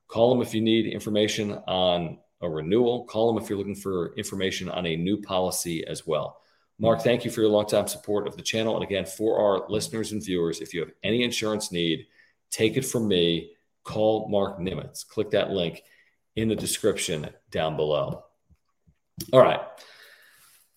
[0.08, 3.06] Call him if you need information on a renewal.
[3.06, 6.42] Call him if you're looking for information on a new policy as well.
[6.80, 8.76] Mark, thank you for your long-time support of the channel.
[8.76, 12.08] And again, for our listeners and viewers, if you have any insurance need,
[12.50, 13.52] take it from me.
[13.84, 15.08] Call Mark Nimitz.
[15.08, 15.82] Click that link
[16.36, 18.24] in the description down below.
[19.34, 19.62] All right.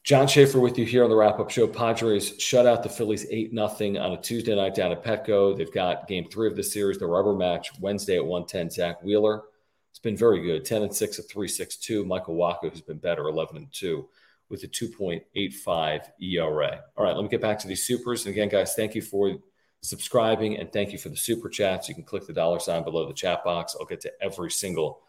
[0.05, 1.69] John Schaefer with you here on the wrap up show.
[1.69, 3.67] Padres shut out the Phillies 8 0
[4.03, 5.57] on a Tuesday night down at Petco.
[5.57, 8.71] They've got game three of the series, the rubber match, Wednesday at 110.
[8.71, 9.43] Zack Wheeler.
[9.91, 12.05] It's been very good 10 and 6 at 362.
[12.05, 14.09] Michael Wacha, who's been better, 11 and 2
[14.49, 16.81] with a 2.85 ERA.
[16.97, 18.27] All right, let me get back to these supers.
[18.27, 19.39] And again, guys, thank you for
[19.83, 21.89] subscribing and thank you for the super chats.
[21.89, 23.77] You can click the dollar sign below the chat box.
[23.79, 25.01] I'll get to every single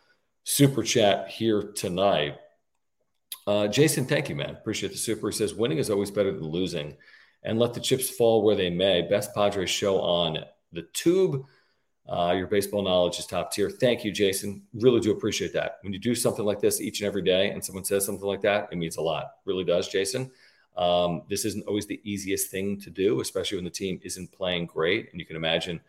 [0.43, 2.38] super chat here tonight.
[3.45, 4.51] Uh, Jason, thank you, man.
[4.51, 5.29] Appreciate the super.
[5.29, 6.95] He says winning is always better than losing,
[7.43, 9.01] and let the chips fall where they may.
[9.01, 10.38] Best Padres show on
[10.71, 11.45] the tube.
[12.07, 13.69] Uh, your baseball knowledge is top tier.
[13.69, 14.63] Thank you, Jason.
[14.73, 15.77] Really do appreciate that.
[15.81, 18.41] When you do something like this each and every day, and someone says something like
[18.41, 19.25] that, it means a lot.
[19.45, 20.31] Really does, Jason.
[20.75, 24.65] Um, this isn't always the easiest thing to do, especially when the team isn't playing
[24.65, 25.09] great.
[25.12, 25.79] And you can imagine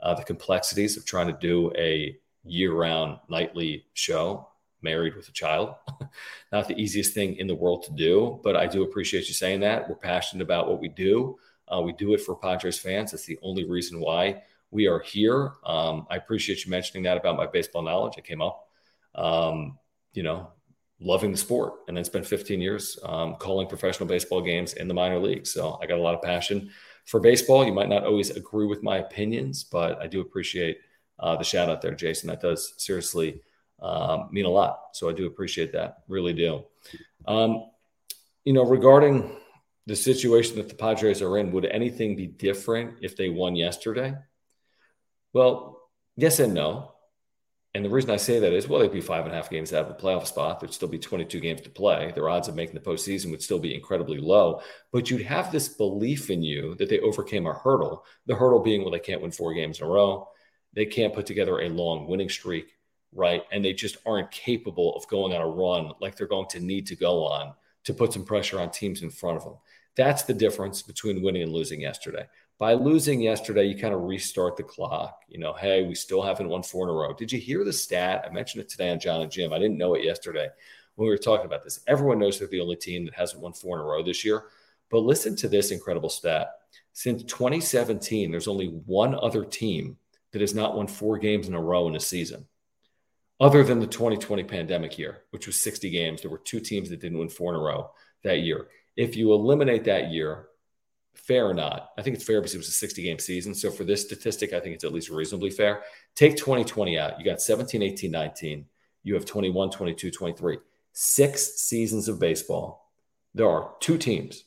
[0.00, 4.48] uh, the complexities of trying to do a year-round nightly show
[4.82, 5.74] married with a child.
[6.52, 9.60] Not the easiest thing in the world to do, but I do appreciate you saying
[9.60, 9.88] that.
[9.88, 11.38] We're passionate about what we do.
[11.66, 13.10] Uh, we do it for Padres fans.
[13.10, 15.52] That's the only reason why we are here.
[15.64, 18.18] Um, I appreciate you mentioning that about my baseball knowledge.
[18.18, 18.68] It came up,
[19.14, 19.78] um,
[20.12, 20.50] you know,
[21.00, 24.94] loving the sport and then spent 15 years um, calling professional baseball games in the
[24.94, 25.52] minor leagues.
[25.52, 26.70] So I got a lot of passion
[27.06, 27.64] for baseball.
[27.64, 30.78] You might not always agree with my opinions, but I do appreciate
[31.18, 32.28] uh, the shout out there, Jason.
[32.28, 33.40] That does seriously
[33.80, 34.78] um, mean a lot.
[34.92, 36.64] So I do appreciate that, really do.
[37.26, 37.70] Um,
[38.44, 39.36] you know, regarding
[39.86, 44.14] the situation that the Padres are in, would anything be different if they won yesterday?
[45.32, 45.80] Well,
[46.16, 46.93] yes and no.
[47.74, 49.72] And the reason I say that is, well, they'd be five and a half games
[49.72, 50.60] out of a playoff spot.
[50.60, 52.12] There'd still be 22 games to play.
[52.14, 54.60] Their odds of making the postseason would still be incredibly low.
[54.92, 58.04] But you'd have this belief in you that they overcame a hurdle.
[58.26, 60.28] The hurdle being, well, they can't win four games in a row.
[60.72, 62.66] They can't put together a long winning streak,
[63.12, 63.42] right?
[63.50, 66.86] And they just aren't capable of going on a run like they're going to need
[66.88, 67.54] to go on
[67.84, 69.56] to put some pressure on teams in front of them.
[69.96, 72.26] That's the difference between winning and losing yesterday
[72.64, 75.20] by losing yesterday, you kind of restart the clock.
[75.28, 77.12] You know, hey, we still haven't won four in a row.
[77.12, 78.24] Did you hear the stat?
[78.26, 79.52] I mentioned it today on John and Jim.
[79.52, 80.48] I didn't know it yesterday
[80.94, 81.80] when we were talking about this.
[81.86, 84.44] Everyone knows they're the only team that hasn't won four in a row this year.
[84.90, 86.52] But listen to this incredible stat.
[86.94, 89.98] Since 2017, there's only one other team
[90.32, 92.46] that has not won four games in a row in a season,
[93.40, 96.22] other than the 2020 pandemic year, which was 60 games.
[96.22, 97.90] There were two teams that didn't win four in a row
[98.22, 98.68] that year.
[98.96, 100.46] If you eliminate that year,
[101.14, 101.90] fair or not.
[101.98, 103.54] I think it's fair because it was a 60 game season.
[103.54, 105.82] So for this statistic, I think it's at least reasonably fair.
[106.14, 107.18] Take 2020 out.
[107.18, 108.66] You got 17, 18, 19.
[109.02, 110.58] You have 21, 22, 23.
[110.92, 112.90] Six seasons of baseball.
[113.34, 114.44] There are two teams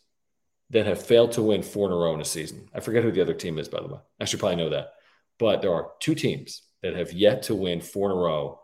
[0.70, 2.70] that have failed to win four in a row in a season.
[2.74, 4.00] I forget who the other team is, by the way.
[4.20, 4.94] I should probably know that.
[5.40, 8.60] But there are two teams that have yet to win four in a row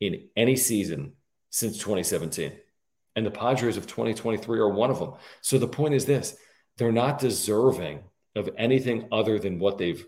[0.00, 1.14] in any season
[1.50, 2.52] since 2017.
[3.16, 5.14] And the Padres of 2023 are one of them.
[5.40, 6.36] So the point is this
[6.78, 8.04] they're not deserving
[8.34, 10.04] of anything other than what they've,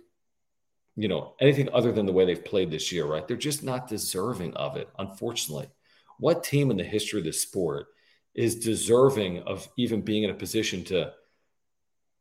[0.97, 3.27] you know, anything other than the way they've played this year, right?
[3.27, 5.69] They're just not deserving of it, unfortunately.
[6.19, 7.89] What team in the history of the sport
[8.35, 11.13] is deserving of even being in a position to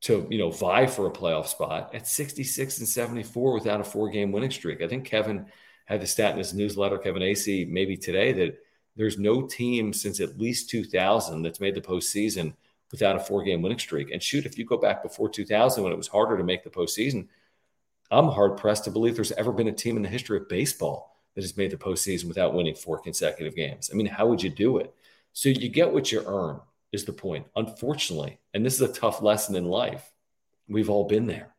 [0.02, 4.10] to you know vie for a playoff spot at 66 and 74 without a four
[4.10, 4.82] game winning streak.
[4.82, 5.46] I think Kevin
[5.86, 8.58] had the stat in his newsletter, Kevin Acee, maybe today that
[8.96, 12.54] there's no team since at least 2000 that's made the postseason
[12.92, 14.12] without a four game winning streak.
[14.12, 16.70] And shoot, if you go back before 2000 when it was harder to make the
[16.70, 17.28] postseason,
[18.12, 21.16] I'm hard pressed to believe there's ever been a team in the history of baseball
[21.36, 23.90] that has made the postseason without winning four consecutive games.
[23.94, 24.94] I mean, how would you do it?
[25.34, 26.60] So you get what you earn,
[26.92, 27.46] is the point.
[27.56, 30.12] Unfortunately, and this is a tough lesson in life,
[30.68, 31.54] we've all been there.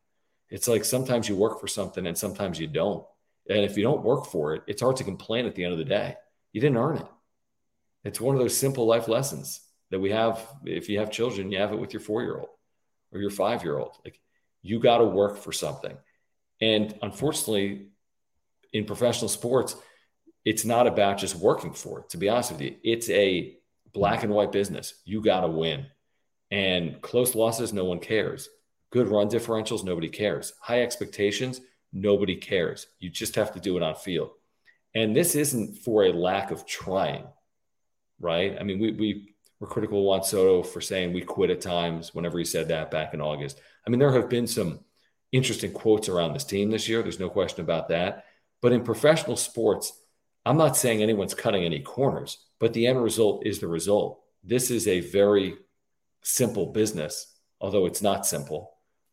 [0.48, 3.04] It's like sometimes you work for something and sometimes you don't.
[3.48, 5.78] And if you don't work for it, it's hard to complain at the end of
[5.78, 6.16] the day.
[6.52, 7.06] You didn't earn it.
[8.04, 9.60] It's one of those simple life lessons
[9.90, 12.48] that we have if you have children you have it with your four year old
[13.12, 14.20] or your five year old like
[14.62, 15.96] you got to work for something.
[16.60, 17.88] And unfortunately
[18.72, 19.76] in professional sports
[20.44, 22.76] it's not about just working for it to be honest with you.
[22.82, 23.56] It's a
[23.92, 24.94] black and white business.
[25.04, 25.86] You got to win.
[26.50, 28.48] And close losses no one cares.
[28.90, 30.52] Good run differentials nobody cares.
[30.60, 31.60] High expectations
[31.92, 32.86] nobody cares.
[32.98, 34.30] You just have to do it on field
[34.94, 37.24] and this isn't for a lack of trying
[38.20, 38.56] right?
[38.60, 39.29] I mean we, we
[39.60, 42.90] were critical of Juan Soto for saying we quit at times whenever he said that
[42.90, 43.60] back in August.
[43.86, 44.80] I mean, there have been some
[45.32, 47.02] interesting quotes around this team this year.
[47.02, 48.24] There's no question about that.
[48.62, 49.92] But in professional sports,
[50.44, 54.20] I'm not saying anyone's cutting any corners, but the end result is the result.
[54.42, 55.54] This is a very
[56.22, 58.72] simple business, although it's not simple,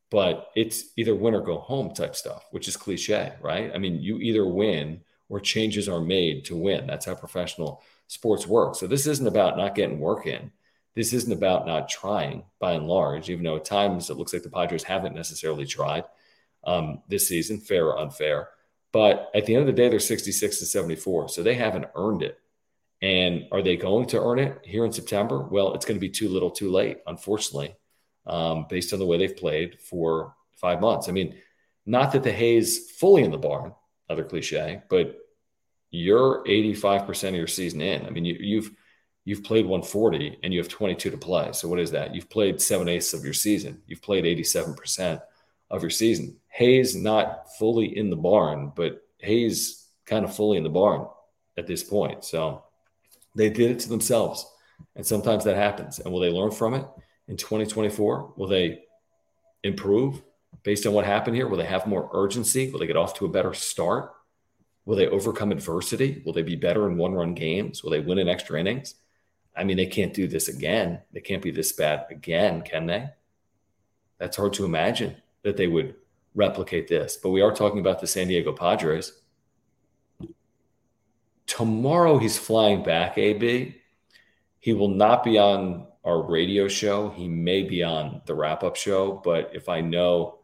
[0.09, 3.71] but it's either win or go home type stuff, which is cliche, right?
[3.73, 6.87] I mean, you either win or changes are made to win.
[6.87, 8.75] That's how professional sports work.
[8.75, 10.51] So this isn't about not getting work in.
[10.95, 14.43] This isn't about not trying by and large, even though at times it looks like
[14.43, 16.05] the Padres haven't necessarily tried
[16.63, 18.49] um, this season, fair or unfair.
[18.91, 21.29] But at the end of the day, they're 66 to 74.
[21.29, 22.39] So they haven't earned it.
[23.01, 25.39] And are they going to earn it here in September?
[25.39, 27.75] Well, it's going to be too little, too late, unfortunately,
[28.25, 31.07] um, based on the way they've played for five months.
[31.07, 31.35] I mean,
[31.85, 33.73] not that the hay's fully in the barn,
[34.09, 35.15] other cliche, but
[35.97, 38.05] you're 85% of your season in.
[38.05, 38.71] I mean, you, you've
[39.25, 41.49] you've played 140 and you have 22 to play.
[41.51, 42.15] So what is that?
[42.15, 43.81] You've played seven eighths of your season.
[43.85, 45.21] You've played 87%
[45.69, 46.37] of your season.
[46.47, 51.07] Hayes not fully in the barn, but Hayes kind of fully in the barn
[51.57, 52.23] at this point.
[52.23, 52.63] So
[53.35, 54.49] they did it to themselves.
[54.95, 55.99] And sometimes that happens.
[55.99, 56.85] And will they learn from it
[57.27, 58.33] in 2024?
[58.37, 58.83] Will they
[59.63, 60.21] improve
[60.63, 61.49] based on what happened here?
[61.49, 62.71] Will they have more urgency?
[62.71, 64.13] Will they get off to a better start?
[64.87, 66.21] Will they overcome adversity?
[66.25, 67.83] Will they be better in one run games?
[67.83, 68.95] Will they win in extra innings?
[69.53, 71.01] I mean, they can't do this again.
[71.11, 73.09] They can't be this bad again, can they?
[74.17, 75.95] That's hard to imagine that they would
[76.35, 77.17] replicate this.
[77.21, 79.11] But we are talking about the San Diego Padres.
[81.47, 83.75] Tomorrow he's flying back, AB.
[84.59, 87.09] He will not be on our radio show.
[87.09, 89.19] He may be on the wrap up show.
[89.21, 90.39] But if I know,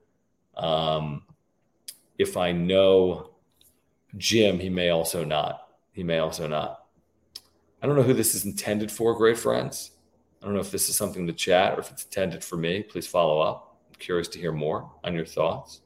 [0.57, 1.23] um,
[2.17, 3.32] if I know
[4.17, 5.67] Jim, he may also not.
[5.91, 6.85] He may also not.
[7.81, 9.91] I don't know who this is intended for, great friends.
[10.41, 12.83] I don't know if this is something to chat or if it's intended for me.
[12.83, 13.77] Please follow up.
[13.89, 15.81] I'm curious to hear more on your thoughts.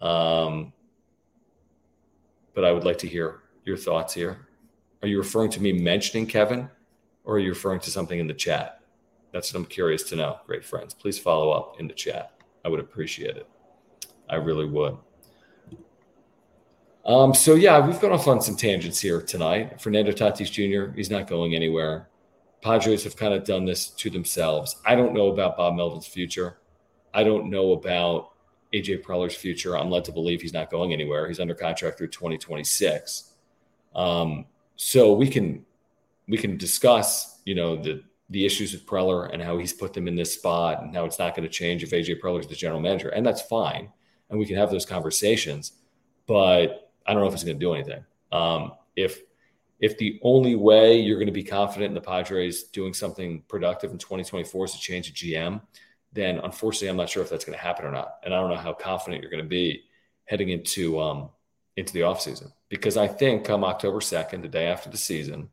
[0.00, 0.72] Um,
[2.54, 4.48] but I would like to hear your thoughts here?
[5.02, 6.68] Are you referring to me mentioning Kevin
[7.24, 8.80] or are you referring to something in the chat?
[9.32, 10.38] That's what I'm curious to know.
[10.46, 10.94] Great friends.
[10.94, 12.32] Please follow up in the chat.
[12.64, 13.46] I would appreciate it.
[14.28, 14.96] I really would.
[17.08, 19.80] Um, so yeah, we've gone off on some tangents here tonight.
[19.80, 20.94] Fernando Tatis Jr.
[20.94, 22.10] He's not going anywhere.
[22.60, 24.76] Padres have kind of done this to themselves.
[24.84, 26.58] I don't know about Bob Melvin's future.
[27.14, 28.32] I don't know about
[28.74, 29.78] AJ Preller's future.
[29.78, 31.26] I'm led to believe he's not going anywhere.
[31.28, 33.32] He's under contract through 2026.
[33.94, 34.44] Um,
[34.76, 35.64] so we can
[36.28, 40.08] we can discuss, you know, the the issues with Preller and how he's put them
[40.08, 42.54] in this spot and how it's not going to change if AJ Preller is the
[42.54, 43.90] general manager, and that's fine,
[44.28, 45.72] and we can have those conversations.
[46.26, 48.04] But I don't know if it's going to do anything.
[48.30, 49.22] Um, if
[49.80, 53.92] if the only way you're going to be confident in the Padres doing something productive
[53.92, 55.60] in 2024 is to change a GM,
[56.12, 58.16] then unfortunately, I'm not sure if that's going to happen or not.
[58.24, 59.84] And I don't know how confident you're going to be
[60.24, 61.30] heading into um,
[61.76, 62.52] into the offseason.
[62.68, 65.48] Because I think come October 2nd, the day after the season,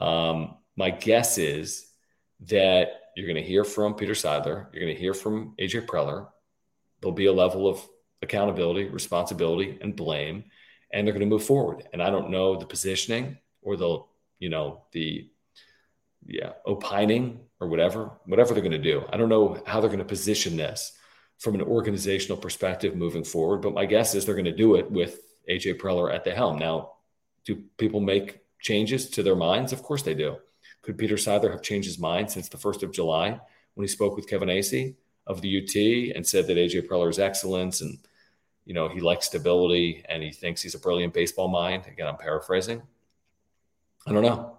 [0.00, 1.90] um, my guess is
[2.40, 6.28] that you're going to hear from Peter Seidler, you're going to hear from AJ Preller.
[7.00, 7.86] There'll be a level of
[8.22, 10.44] accountability, responsibility, and blame,
[10.92, 11.88] and they're going to move forward.
[11.92, 14.00] And I don't know the positioning or the,
[14.38, 15.28] you know, the,
[16.26, 19.04] yeah, opining or whatever, whatever they're going to do.
[19.12, 20.92] I don't know how they're going to position this
[21.38, 24.90] from an organizational perspective moving forward, but my guess is they're going to do it
[24.90, 26.58] with AJ Preller at the helm.
[26.58, 26.92] Now,
[27.44, 29.72] do people make changes to their minds?
[29.72, 30.36] Of course they do.
[30.82, 33.40] Could Peter Seidler have changed his mind since the 1st of July
[33.74, 34.94] when he spoke with Kevin Acee?
[35.26, 37.98] Of the UT and said that AJ Preller is excellence and
[38.64, 41.86] you know he likes stability and he thinks he's a brilliant baseball mind.
[41.86, 42.82] Again, I'm paraphrasing.
[44.06, 44.58] I don't know.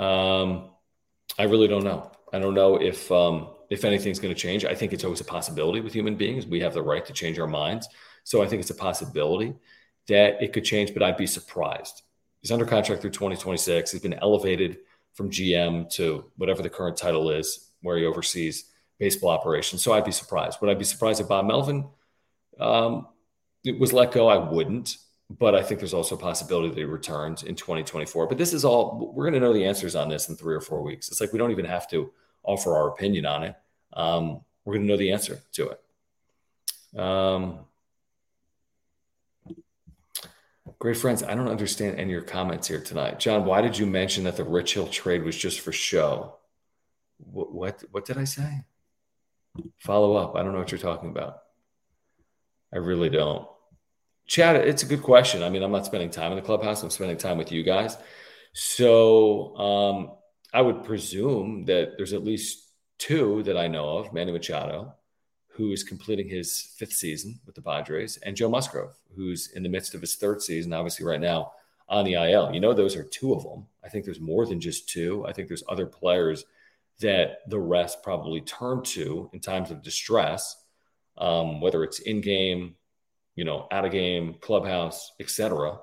[0.00, 0.70] Um,
[1.38, 2.10] I really don't know.
[2.32, 4.64] I don't know if um, if anything's going to change.
[4.64, 6.46] I think it's always a possibility with human beings.
[6.46, 7.88] We have the right to change our minds.
[8.24, 9.54] So I think it's a possibility
[10.08, 12.02] that it could change, but I'd be surprised.
[12.40, 13.92] He's under contract through 2026.
[13.92, 14.78] He's been elevated
[15.14, 18.71] from GM to whatever the current title is, where he oversees
[19.02, 19.80] baseball operation.
[19.80, 20.60] So I'd be surprised.
[20.60, 21.88] Would I be surprised if Bob Melvin
[22.60, 23.08] um,
[23.76, 24.28] was let go?
[24.28, 24.96] I wouldn't.
[25.28, 28.28] But I think there's also a possibility that he returns in 2024.
[28.28, 30.60] But this is all, we're going to know the answers on this in three or
[30.60, 31.08] four weeks.
[31.08, 32.12] It's like we don't even have to
[32.44, 33.56] offer our opinion on it.
[33.94, 37.00] Um, we're going to know the answer to it.
[37.00, 37.60] Um,
[40.78, 43.20] Great friends, I don't understand any of your comments here tonight.
[43.20, 46.34] John, why did you mention that the Rich Hill trade was just for show?
[47.18, 48.64] What what, what did I say?
[49.78, 50.36] Follow up.
[50.36, 51.38] I don't know what you're talking about.
[52.72, 53.46] I really don't.
[54.26, 55.42] Chad, it's a good question.
[55.42, 56.82] I mean, I'm not spending time in the clubhouse.
[56.82, 57.96] I'm spending time with you guys.
[58.54, 60.12] So um,
[60.52, 64.94] I would presume that there's at least two that I know of Manny Machado,
[65.48, 69.68] who is completing his fifth season with the Padres, and Joe Musgrove, who's in the
[69.68, 71.52] midst of his third season, obviously, right now
[71.88, 72.52] on the IL.
[72.54, 73.66] You know, those are two of them.
[73.84, 75.26] I think there's more than just two.
[75.26, 76.44] I think there's other players
[77.00, 80.56] that the rest probably turn to in times of distress,
[81.18, 82.76] um, whether it's in game,
[83.34, 85.78] you know, out of game, clubhouse, etc.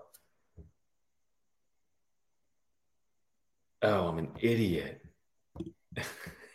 [3.82, 5.02] Oh, I'm an idiot.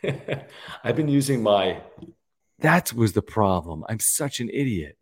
[0.84, 1.80] I've been using my.
[2.58, 3.84] That was the problem.
[3.88, 4.96] I'm such an idiot.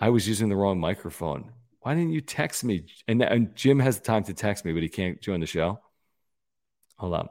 [0.00, 1.52] I was using the wrong microphone.
[1.80, 2.86] Why didn't you text me?
[3.08, 5.80] And, and Jim has time to text me, but he can't join the show.
[6.96, 7.28] Hold on.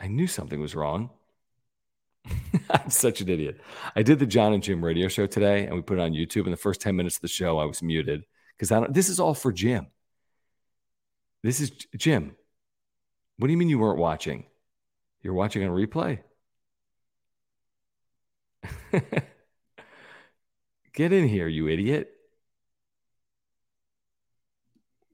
[0.00, 1.10] I knew something was wrong.
[2.70, 3.60] I'm such an idiot.
[3.96, 6.44] I did the John and Jim radio show today, and we put it on YouTube.
[6.44, 8.24] In the first 10 minutes of the show, I was muted
[8.56, 8.92] because I don't.
[8.92, 9.86] This is all for Jim.
[11.42, 12.36] This is Jim.
[13.38, 14.46] What do you mean you weren't watching?
[15.22, 16.20] You're watching on replay?
[20.92, 22.10] Get in here, you idiot.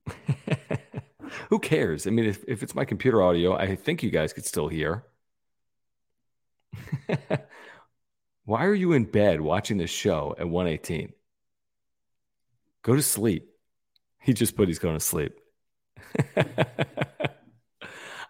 [1.51, 2.07] Who cares?
[2.07, 5.05] I mean, if, if it's my computer audio, I think you guys could still hear.
[8.45, 11.13] Why are you in bed watching this show at 118?
[12.83, 13.49] Go to sleep.
[14.21, 15.35] He just put he's going to sleep.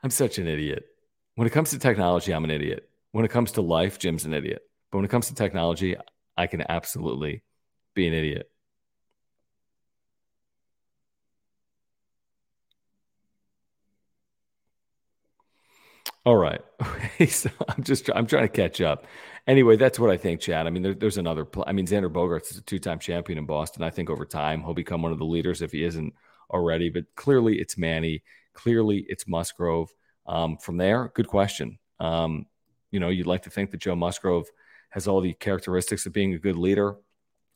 [0.03, 0.85] I'm such an idiot.
[1.35, 2.89] When it comes to technology, I'm an idiot.
[3.13, 4.63] When it comes to life, Jim's an idiot.
[4.91, 5.97] But when it comes to technology,
[6.37, 7.43] I can absolutely
[7.95, 8.51] be an idiot.
[16.25, 16.61] All right.
[17.29, 19.07] so I'm just I'm trying to catch up.
[19.47, 20.67] Anyway, that's what I think, Chad.
[20.67, 21.45] I mean, there, there's another.
[21.45, 23.83] Pl- I mean, Xander Bogaerts is a two-time champion in Boston.
[23.83, 26.15] I think over time he'll become one of the leaders if he isn't
[26.51, 26.89] already.
[26.89, 28.23] But clearly, it's Manny.
[28.55, 29.93] Clearly, it's Musgrove.
[30.27, 31.79] Um, from there, good question.
[32.01, 32.47] Um,
[32.91, 34.49] you know, you'd like to think that Joe Musgrove
[34.91, 36.97] has all the characteristics of being a good leader.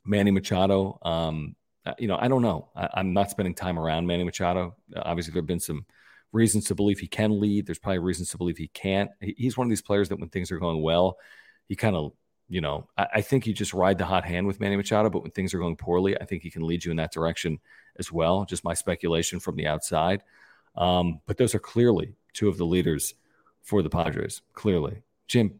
[0.04, 1.56] Manny Machado, um,
[1.86, 2.68] uh, you know, I don't know.
[2.76, 4.76] I, am not spending time around Manny Machado.
[4.94, 5.86] Uh, obviously, there have been some
[6.32, 7.66] reasons to believe he can lead.
[7.66, 9.10] There's probably reasons to believe he can't.
[9.20, 11.18] He's one of these players that when things are going well,
[11.68, 12.12] he kind of,
[12.48, 15.10] you know, I, I, think you just ride the hot hand with Manny Machado.
[15.10, 17.58] But when things are going poorly, I think he can lead you in that direction
[17.98, 18.44] as well.
[18.44, 20.22] Just my speculation from the outside.
[20.76, 23.14] Um, but those are clearly two of the leaders
[23.62, 24.42] for the Padres.
[24.54, 25.58] Clearly, Jim,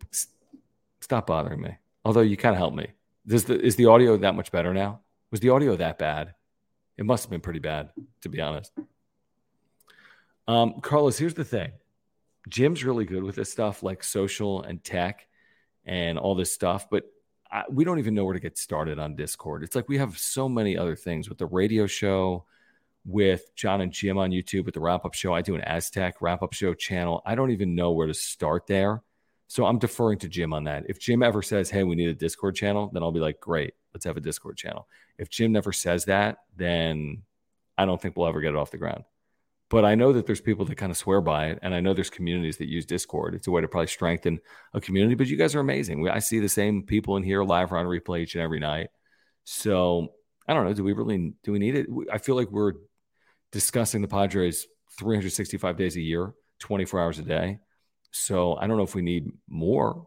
[1.00, 1.76] stop bothering me.
[2.04, 2.88] Although you kind of helped me.
[3.26, 5.00] Does the, is the audio that much better now?
[5.30, 6.34] Was the audio that bad?
[6.96, 7.90] It must have been pretty bad,
[8.22, 8.72] to be honest.
[10.48, 11.72] Um, Carlos, here's the thing.
[12.48, 15.28] Jim's really good with this stuff, like social and tech
[15.84, 17.04] and all this stuff, but
[17.50, 19.62] I, we don't even know where to get started on Discord.
[19.62, 22.46] It's like we have so many other things with the radio show,
[23.04, 25.34] with John and Jim on YouTube, with the wrap up show.
[25.34, 27.22] I do an Aztec wrap up show channel.
[27.26, 29.02] I don't even know where to start there.
[29.48, 30.84] So I'm deferring to Jim on that.
[30.88, 33.74] If Jim ever says, Hey, we need a Discord channel, then I'll be like, Great,
[33.94, 34.88] let's have a Discord channel.
[35.18, 37.22] If Jim never says that, then
[37.78, 39.04] I don't think we'll ever get it off the ground.
[39.70, 41.58] But I know that there's people that kind of swear by it.
[41.60, 43.34] And I know there's communities that use Discord.
[43.34, 44.40] It's a way to probably strengthen
[44.72, 45.14] a community.
[45.14, 46.08] But you guys are amazing.
[46.08, 48.88] I see the same people in here live or on replay each and every night.
[49.44, 50.14] So
[50.46, 50.72] I don't know.
[50.72, 51.86] Do we really do we need it?
[52.10, 52.74] I feel like we're
[53.52, 54.66] discussing the Padres
[54.98, 57.58] 365 days a year, 24 hours a day.
[58.10, 60.06] So I don't know if we need more,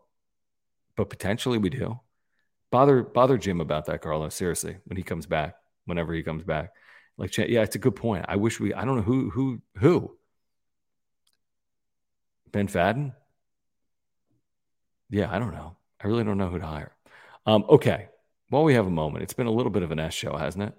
[0.95, 1.99] but potentially we do.
[2.72, 4.34] Bother bother Jim about that, Carlos.
[4.34, 5.55] Seriously, when he comes back,
[5.86, 6.72] whenever he comes back,
[7.18, 8.26] like yeah, it's a good point.
[8.28, 8.74] I wish we.
[8.74, 10.18] I don't know who who who.
[12.51, 13.14] Ben Fadden.
[15.09, 15.76] Yeah, I don't know.
[16.01, 16.95] I really don't know who to hire.
[17.45, 18.07] Um, okay.
[18.49, 20.64] While we have a moment, it's been a little bit of an S show, hasn't
[20.64, 20.74] it?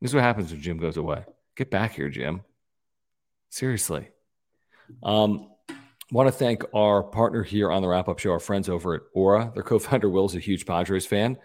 [0.00, 1.24] This is what happens when Jim goes away.
[1.56, 2.42] Get back here, Jim.
[3.48, 4.08] Seriously.
[5.02, 5.50] Um,
[6.10, 9.02] want to thank our partner here on the wrap up show, our friends over at
[9.14, 9.52] Ora.
[9.54, 11.38] Their co founder, Will, is a huge Padres fan.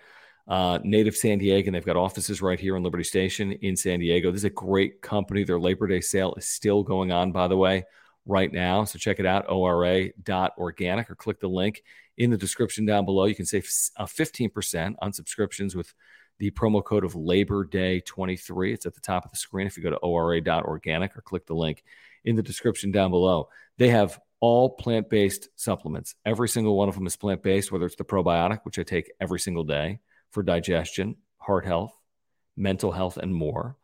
[0.50, 4.00] Uh, native San Diego, and they've got offices right here in Liberty Station in San
[4.00, 4.32] Diego.
[4.32, 5.44] This is a great company.
[5.44, 7.84] Their Labor Day sale is still going on, by the way,
[8.26, 8.84] right now.
[8.84, 11.84] So check it out, ora.organic, or click the link
[12.18, 13.26] in the description down below.
[13.26, 15.94] You can save 15% uh, on subscriptions with
[16.40, 18.74] the promo code of Labor Day 23.
[18.74, 21.54] It's at the top of the screen if you go to ora.organic or click the
[21.54, 21.84] link
[22.26, 23.50] in the description down below.
[23.78, 26.16] They have all plant based supplements.
[26.26, 29.12] Every single one of them is plant based, whether it's the probiotic, which I take
[29.22, 30.00] every single day
[30.32, 31.94] for digestion, heart health,
[32.56, 33.78] mental health, and more.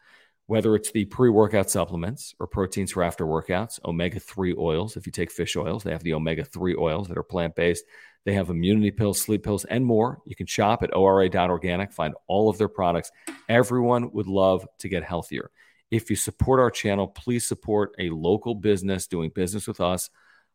[0.47, 4.95] Whether it's the pre workout supplements or proteins for after workouts, omega 3 oils.
[4.95, 7.83] If you take fish oils, they have the omega 3 oils that are plant based.
[8.25, 10.19] They have immunity pills, sleep pills, and more.
[10.25, 13.11] You can shop at ora.organic, find all of their products.
[13.49, 15.49] Everyone would love to get healthier.
[15.91, 20.09] If you support our channel, please support a local business doing business with us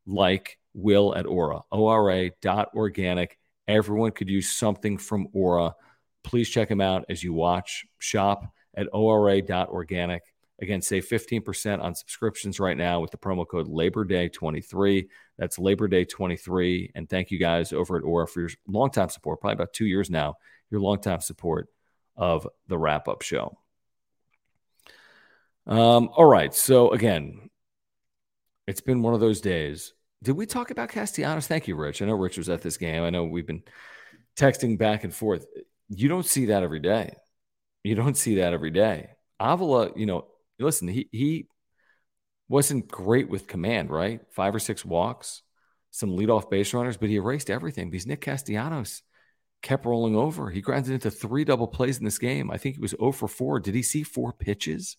[0.07, 3.39] like Will at Ora, ora.organic.
[3.71, 5.75] Everyone could use something from Ora.
[6.25, 10.23] Please check them out as you watch, shop at ora.organic.
[10.61, 15.09] Again, save 15% on subscriptions right now with the promo code Labor Day 23.
[15.39, 16.93] That's Labor Day 23.
[16.95, 20.11] And thank you guys over at Ora for your longtime support, probably about two years
[20.11, 20.35] now,
[20.71, 21.69] your longtime support
[22.15, 23.57] of the wrap up show.
[25.67, 26.53] Um, all right.
[26.53, 27.49] So, again,
[28.67, 29.95] it's been one of those days.
[30.23, 31.47] Did we talk about Castellanos?
[31.47, 32.03] Thank you, Rich.
[32.03, 33.03] I know Rich was at this game.
[33.03, 33.63] I know we've been
[34.37, 35.47] texting back and forth.
[35.89, 37.15] You don't see that every day.
[37.83, 39.11] You don't see that every day.
[39.39, 40.27] Avila, you know,
[40.59, 41.49] listen, he he
[42.49, 44.21] wasn't great with command, right?
[44.31, 45.43] Five or six walks,
[45.91, 49.03] some leadoff base runners, but he erased everything because Nick Castellanos
[49.63, 50.51] kept rolling over.
[50.51, 52.51] He grounded into three double plays in this game.
[52.51, 53.61] I think he was 0 for 4.
[53.61, 54.97] Did he see four pitches?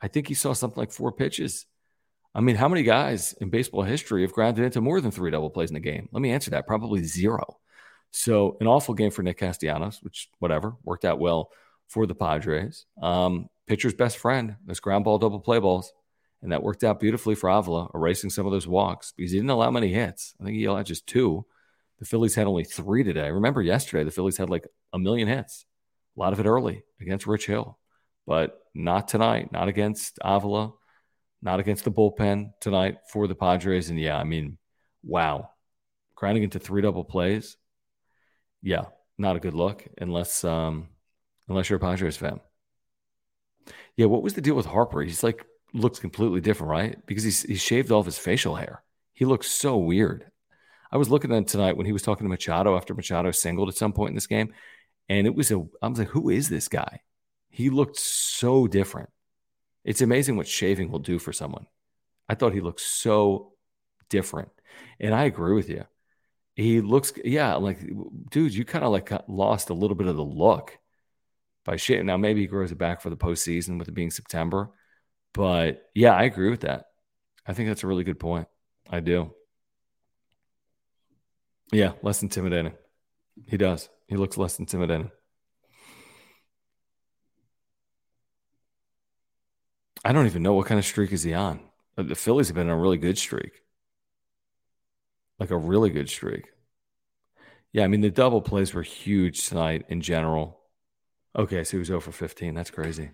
[0.00, 1.66] I think he saw something like four pitches.
[2.34, 5.50] I mean, how many guys in baseball history have grounded into more than three double
[5.50, 6.08] plays in a game?
[6.12, 6.66] Let me answer that.
[6.66, 7.58] Probably zero.
[8.10, 11.50] So, an awful game for Nick Castellanos, which, whatever, worked out well
[11.88, 12.86] for the Padres.
[13.00, 15.92] Um, pitcher's best friend, those ground ball double play balls.
[16.42, 19.50] And that worked out beautifully for Avila, erasing some of those walks because he didn't
[19.50, 20.34] allow many hits.
[20.40, 21.46] I think he allowed just two.
[22.00, 23.30] The Phillies had only three today.
[23.30, 25.66] Remember yesterday, the Phillies had like a million hits,
[26.16, 27.78] a lot of it early against Rich Hill,
[28.26, 30.72] but not tonight, not against Avila
[31.42, 33.90] not against the bullpen tonight for the Padres.
[33.90, 34.58] And yeah, I mean,
[35.02, 35.50] wow,
[36.14, 37.56] grinding into three double plays.
[38.62, 38.84] Yeah,
[39.18, 40.88] not a good look unless um,
[41.48, 42.40] unless you're a Padres fan.
[43.96, 45.02] Yeah, what was the deal with Harper?
[45.02, 47.06] He's like looks completely different, right?
[47.06, 48.82] Because he's he shaved off his facial hair.
[49.12, 50.26] He looks so weird.
[50.90, 53.68] I was looking at him tonight when he was talking to Machado after Machado singled
[53.68, 54.52] at some point in this game,
[55.08, 57.00] and it was a I was like, who is this guy?
[57.50, 59.10] He looked so different.
[59.84, 61.66] It's amazing what shaving will do for someone.
[62.28, 63.52] I thought he looked so
[64.08, 64.50] different.
[65.00, 65.84] And I agree with you.
[66.54, 67.80] He looks, yeah, like,
[68.30, 70.78] dude, you kind of like lost a little bit of the look.
[71.64, 72.04] by shit.
[72.04, 74.70] Now maybe he grows it back for the postseason with it being September.
[75.32, 76.86] But yeah, I agree with that.
[77.46, 78.48] I think that's a really good point.
[78.88, 79.32] I do.
[81.72, 82.74] Yeah, less intimidating.
[83.46, 83.88] He does.
[84.06, 85.10] He looks less intimidating.
[90.04, 91.60] I don't even know what kind of streak is he on.
[91.96, 93.62] Uh, the Phillies have been on a really good streak.
[95.38, 96.46] Like a really good streak.
[97.72, 100.60] Yeah, I mean the double plays were huge tonight in general.
[101.34, 102.54] Okay, so he was 0 for 15.
[102.54, 103.10] That's crazy.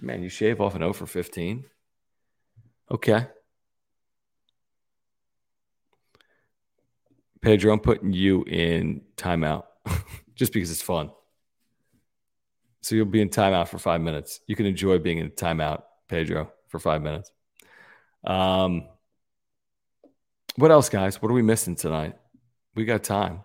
[0.00, 1.64] Man, you shave off an 0 for 15?
[2.90, 3.26] Okay.
[7.40, 9.64] Pedro, I'm putting you in timeout
[10.34, 11.10] just because it's fun.
[12.82, 14.40] So you'll be in timeout for five minutes.
[14.46, 15.82] You can enjoy being in timeout,
[16.12, 17.32] Pedro, for five minutes.
[18.22, 18.86] Um,
[20.56, 21.22] what else, guys?
[21.22, 22.16] What are we missing tonight?
[22.74, 23.40] We got time.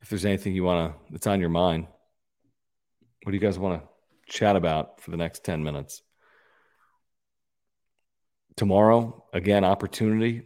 [0.00, 1.88] If there's anything you want to, that's on your mind,
[3.24, 3.88] what do you guys want to
[4.32, 6.00] chat about for the next 10 minutes?
[8.54, 10.42] Tomorrow, again, opportunity.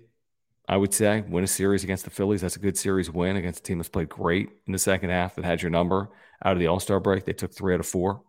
[0.66, 2.40] I would say win a series against the Phillies.
[2.40, 5.34] That's a good series win against a team that's played great in the second half
[5.34, 6.08] that had your number
[6.42, 7.26] out of the All Star break.
[7.26, 8.22] They took three out of four.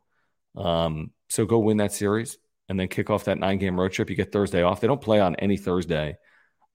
[0.57, 4.09] Um, so go win that series and then kick off that nine game road trip.
[4.09, 4.81] You get Thursday off.
[4.81, 6.17] They don't play on any Thursday,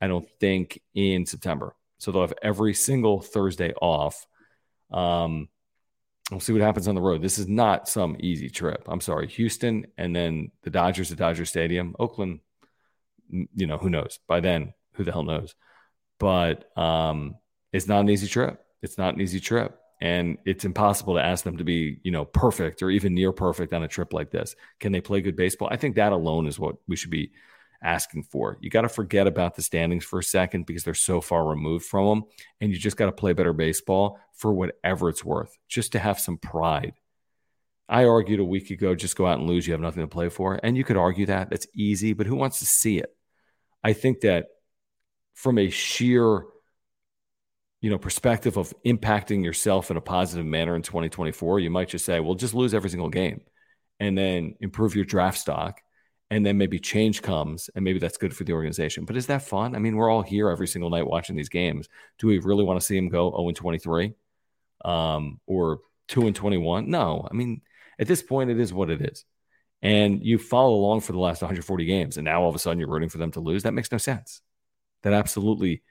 [0.00, 1.76] I don't think, in September.
[1.98, 4.26] So they'll have every single Thursday off.
[4.90, 5.50] Um,
[6.30, 7.20] we'll see what happens on the road.
[7.20, 8.82] This is not some easy trip.
[8.86, 9.28] I'm sorry.
[9.28, 11.94] Houston and then the Dodgers at Dodger Stadium.
[11.98, 12.40] Oakland,
[13.28, 14.20] you know, who knows?
[14.26, 15.54] By then, who the hell knows?
[16.18, 17.36] But um,
[17.74, 18.64] it's not an easy trip.
[18.80, 19.78] It's not an easy trip.
[20.01, 23.72] And it's impossible to ask them to be, you know, perfect or even near perfect
[23.72, 24.55] on a trip like this.
[24.78, 25.68] Can they play good baseball?
[25.70, 27.32] I think that alone is what we should be
[27.82, 28.59] asking for.
[28.61, 31.86] You got to forget about the standings for a second because they're so far removed
[31.86, 32.24] from them.
[32.61, 36.20] And you just got to play better baseball for whatever it's worth, just to have
[36.20, 36.94] some pride.
[37.88, 39.66] I argued a week ago just go out and lose.
[39.66, 40.59] You have nothing to play for.
[40.62, 41.51] And you could argue that.
[41.51, 43.14] That's easy, but who wants to see it?
[43.82, 44.49] I think that
[45.34, 46.42] from a sheer
[47.81, 52.05] you know perspective of impacting yourself in a positive manner in 2024 you might just
[52.05, 53.41] say well just lose every single game
[54.01, 55.81] and then improve your draft stock
[56.31, 59.05] and then maybe change comes and maybe that's good for the organization.
[59.05, 59.77] But is that fun?
[59.77, 61.89] I mean, we're all here every single night watching these games.
[62.18, 64.12] Do we really want to see them go 0 and 23
[64.85, 66.91] um, or 2 and 21?
[66.91, 67.27] No.
[67.31, 67.62] I mean,
[67.99, 69.24] at this point, it is what it is.
[69.83, 72.81] And you follow along for the last 140 games, and now all of a sudden
[72.81, 73.62] you're rooting for them to lose.
[73.62, 74.41] That makes no sense.
[75.03, 75.83] That absolutely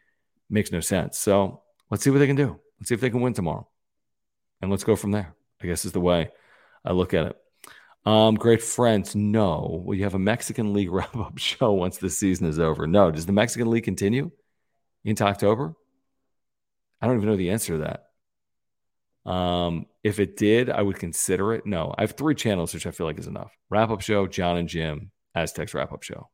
[0.50, 1.18] makes no sense.
[1.18, 2.60] So let's see what they can do.
[2.80, 3.68] Let's see if they can win tomorrow.
[4.62, 5.36] And let's go from there.
[5.62, 6.32] I guess is the way
[6.84, 7.38] I look at it.
[8.06, 9.16] Um, great friends.
[9.16, 9.82] No.
[9.84, 12.88] Will you have a Mexican League wrap up show once the season is over?
[12.88, 13.12] No.
[13.12, 14.32] Does the Mexican League continue
[15.04, 15.76] into October?
[17.02, 18.06] I don't even know the answer to that.
[19.26, 21.66] Um, if it did, I would consider it.
[21.66, 23.52] No, I have three channels, which I feel like is enough.
[23.70, 26.30] Wrap up show, John and Jim, Aztecs wrap up show,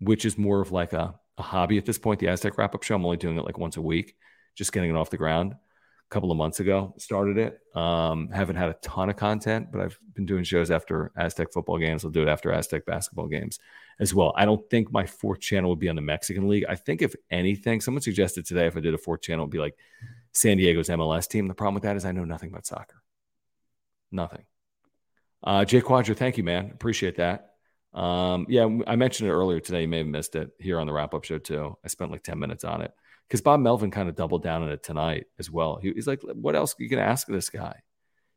[0.00, 2.20] which is more of like a, a hobby at this point.
[2.20, 4.14] The Aztec wrap up show, I'm only doing it like once a week,
[4.54, 5.54] just getting it off the ground
[6.10, 7.60] a couple of months ago started it.
[7.76, 11.78] Um, haven't had a ton of content but i've been doing shows after aztec football
[11.78, 12.04] games.
[12.04, 13.58] I'll do it after aztec basketball games
[14.00, 14.32] as well.
[14.36, 16.64] I don't think my fourth channel would be on the mexican league.
[16.68, 19.52] I think if anything someone suggested today if i did a fourth channel it would
[19.52, 19.76] be like
[20.32, 21.46] san diego's mls team.
[21.46, 23.02] The problem with that is i know nothing about soccer.
[24.10, 24.44] Nothing.
[25.44, 26.70] Uh, jay quadra thank you man.
[26.72, 27.50] Appreciate that.
[27.92, 29.82] Um, yeah i mentioned it earlier today.
[29.82, 31.76] You may have missed it here on the wrap-up show too.
[31.84, 32.92] I spent like 10 minutes on it
[33.28, 35.76] because Bob Melvin kind of doubled down on it tonight as well.
[35.76, 37.82] He, he's like, what else are you going to ask of this guy?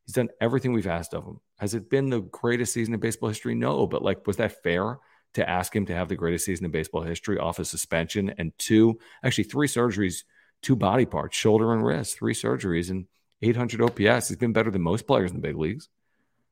[0.05, 1.39] He's done everything we've asked of him.
[1.59, 3.55] Has it been the greatest season in baseball history?
[3.55, 4.97] No, but like, was that fair
[5.35, 8.51] to ask him to have the greatest season in baseball history off a suspension and
[8.57, 10.23] two, actually three surgeries,
[10.61, 13.05] two body parts, shoulder and wrist, three surgeries and
[13.41, 14.27] 800 OPS?
[14.27, 15.87] He's been better than most players in the big leagues.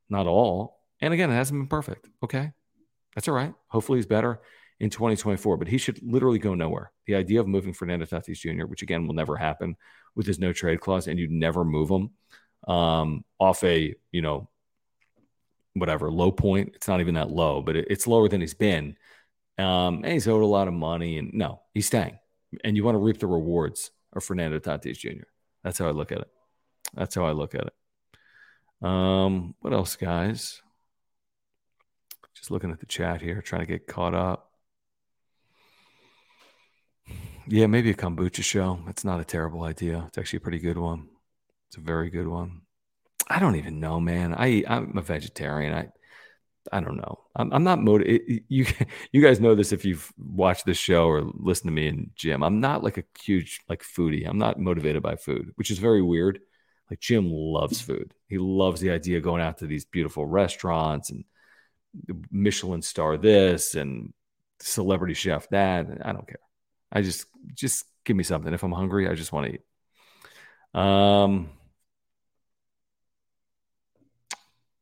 [0.10, 0.80] Not all.
[1.02, 2.08] And again, it hasn't been perfect.
[2.24, 2.54] Okay.
[3.16, 3.54] That's all right.
[3.68, 4.40] Hopefully he's better
[4.80, 6.92] in 2024, but he should literally go nowhere.
[7.06, 9.76] The idea of moving Fernando Tatis Jr., which again will never happen
[10.16, 12.12] with his no trade clause, and you'd never move him
[12.68, 14.50] um, off a, you know,
[15.74, 16.74] whatever low point.
[16.76, 18.96] It's not even that low, but it, it's lower than he's been.
[19.58, 22.18] Um, and he's owed a lot of money, and no, he's staying.
[22.64, 25.26] And you want to reap the rewards of Fernando Tatis Jr.
[25.64, 26.30] That's how I look at it.
[26.94, 28.88] That's how I look at it.
[28.88, 30.62] Um, what else, guys?
[32.34, 34.49] Just looking at the chat here, trying to get caught up.
[37.52, 38.80] Yeah, maybe a kombucha show.
[38.88, 40.04] It's not a terrible idea.
[40.08, 41.08] It's actually a pretty good one.
[41.68, 42.62] It's a very good one.
[43.28, 44.36] I don't even know, man.
[44.36, 45.74] I I'm a vegetarian.
[45.74, 45.88] I
[46.72, 47.22] I don't know.
[47.36, 48.44] I'm, I'm not motivated.
[48.50, 48.68] You
[49.12, 52.44] you guys know this if you've watched this show or listened to me and Jim.
[52.44, 54.28] I'm not like a huge like foodie.
[54.28, 56.40] I'm not motivated by food, which is very weird.
[56.92, 58.14] Like Jim loves food.
[58.28, 61.24] He loves the idea of going out to these beautiful restaurants and
[62.32, 64.14] Michelin star this and
[64.60, 65.88] celebrity chef that.
[66.06, 66.40] I don't care.
[66.92, 68.54] I just just give me something.
[68.54, 69.62] If I'm hungry, I just want to eat.
[70.74, 71.50] Um,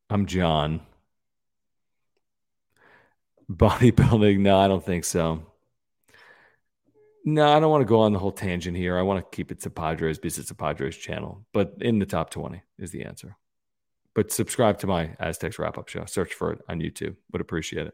[0.09, 0.81] I'm John.
[3.51, 4.39] Bodybuilding?
[4.39, 5.43] No, I don't think so.
[7.23, 8.97] No, I don't want to go on the whole tangent here.
[8.97, 11.45] I want to keep it to Padres because it's a Padres channel.
[11.53, 13.35] But in the top 20 is the answer.
[14.13, 16.05] But subscribe to my Aztecs wrap up show.
[16.05, 17.15] Search for it on YouTube.
[17.31, 17.93] Would appreciate it.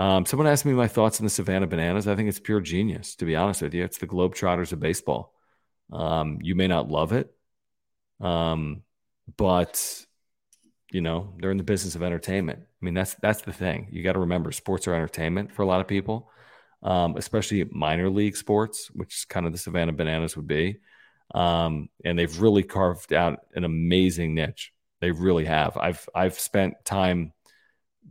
[0.00, 2.08] Um, someone asked me my thoughts on the Savannah Bananas.
[2.08, 3.84] I think it's pure genius, to be honest with you.
[3.84, 5.34] It's the Globetrotters of baseball.
[5.92, 7.30] Um, you may not love it,
[8.18, 8.82] um,
[9.36, 10.06] but
[10.90, 12.60] you know they're in the business of entertainment.
[12.60, 13.88] I mean, that's that's the thing.
[13.92, 16.30] You got to remember, sports are entertainment for a lot of people,
[16.82, 20.78] um, especially minor league sports, which kind of the Savannah Bananas would be.
[21.34, 24.72] Um, and they've really carved out an amazing niche.
[25.02, 25.76] They really have.
[25.76, 27.34] I've I've spent time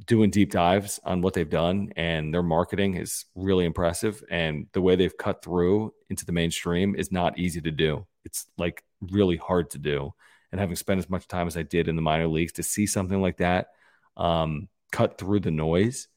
[0.05, 4.23] doing deep dives on what they've done, and their marketing is really impressive.
[4.29, 8.05] And the way they've cut through into the mainstream is not easy to do.
[8.25, 10.13] It's like really hard to do.
[10.51, 12.85] And having spent as much time as I did in the minor leagues to see
[12.85, 13.67] something like that
[14.17, 16.07] um, cut through the noise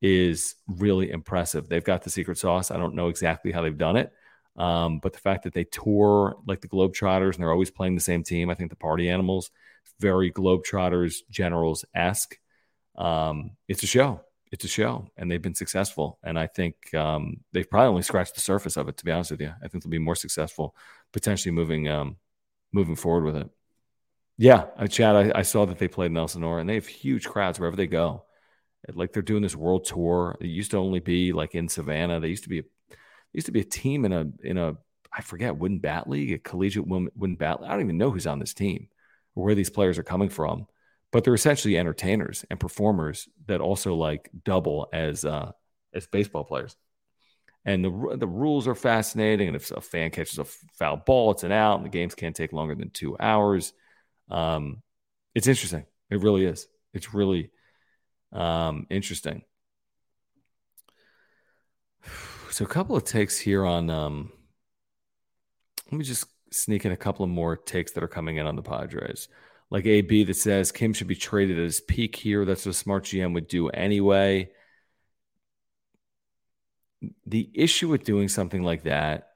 [0.00, 1.68] is really impressive.
[1.68, 2.70] They've got the secret sauce.
[2.70, 4.12] I don't know exactly how they've done it.
[4.56, 8.00] Um, but the fact that they tour like the Globetrotters and they're always playing the
[8.00, 9.50] same team, I think the Party Animals,
[9.98, 12.38] very Globetrotters, Generals esque
[12.96, 14.20] um, it's a show.
[14.52, 16.18] It's a show, and they've been successful.
[16.22, 18.96] And I think um, they've probably only scratched the surface of it.
[18.98, 20.76] To be honest with you, I think they'll be more successful,
[21.12, 22.16] potentially moving um,
[22.72, 23.50] moving forward with it.
[24.38, 27.26] Yeah, I Chad, I, I saw that they played in Elsinore, and they have huge
[27.26, 28.24] crowds wherever they go.
[28.92, 30.36] Like they're doing this world tour.
[30.40, 32.20] It used to only be like in Savannah.
[32.20, 32.64] They used to be a
[33.32, 34.76] used to be a team in a in a
[35.12, 37.58] I forget wooden bat league, a collegiate wooden bat.
[37.62, 38.88] I don't even know who's on this team
[39.34, 40.66] or where these players are coming from
[41.14, 45.52] but they're essentially entertainers and performers that also like double as uh,
[45.94, 46.74] as baseball players.
[47.64, 49.46] And the the rules are fascinating.
[49.46, 50.44] And if a fan catches a
[50.76, 53.72] foul ball, it's an out, and the games can't take longer than two hours.
[54.28, 54.82] Um,
[55.36, 55.86] it's interesting.
[56.10, 56.66] It really is.
[56.92, 57.52] It's really
[58.32, 59.42] um, interesting.
[62.50, 63.88] So a couple of takes here on.
[63.88, 64.32] Um,
[65.92, 68.56] let me just sneak in a couple of more takes that are coming in on
[68.56, 69.28] the Padres
[69.74, 72.44] like AB that says Kim should be traded at his peak here.
[72.44, 74.52] That's what a smart GM would do anyway.
[77.26, 79.30] The issue with doing something like that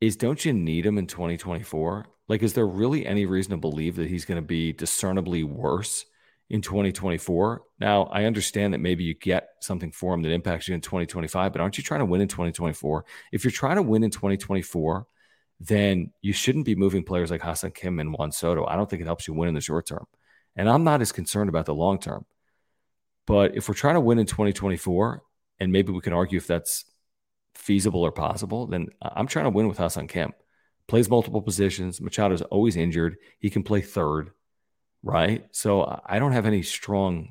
[0.00, 2.06] is don't you need him in 2024?
[2.26, 6.04] Like, is there really any reason to believe that he's going to be discernibly worse
[6.48, 7.62] in 2024?
[7.78, 11.52] Now, I understand that maybe you get something for him that impacts you in 2025,
[11.52, 13.04] but aren't you trying to win in 2024?
[13.30, 15.06] If you're trying to win in 2024,
[15.60, 18.66] then you shouldn't be moving players like Ha-Seong Kim and Juan Soto.
[18.66, 20.06] I don't think it helps you win in the short term.
[20.56, 22.24] And I'm not as concerned about the long term.
[23.26, 25.22] But if we're trying to win in 2024,
[25.60, 26.86] and maybe we can argue if that's
[27.54, 30.32] feasible or possible, then I'm trying to win with Ha-Seong Kim.
[30.88, 32.00] Plays multiple positions.
[32.00, 33.18] Machado's always injured.
[33.38, 34.30] He can play third,
[35.02, 35.46] right?
[35.52, 37.30] So I don't have any strong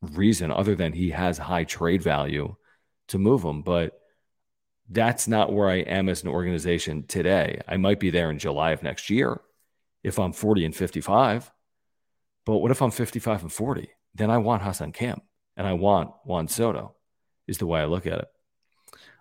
[0.00, 2.56] reason other than he has high trade value
[3.08, 3.62] to move him.
[3.62, 3.97] But
[4.88, 7.60] that's not where I am as an organization today.
[7.68, 9.40] I might be there in July of next year
[10.02, 11.50] if I'm 40 and 55.
[12.46, 13.90] But what if I'm 55 and 40?
[14.14, 15.20] Then I want Ha-Seong Kim
[15.56, 16.94] and I want Juan Soto,
[17.46, 18.28] is the way I look at it.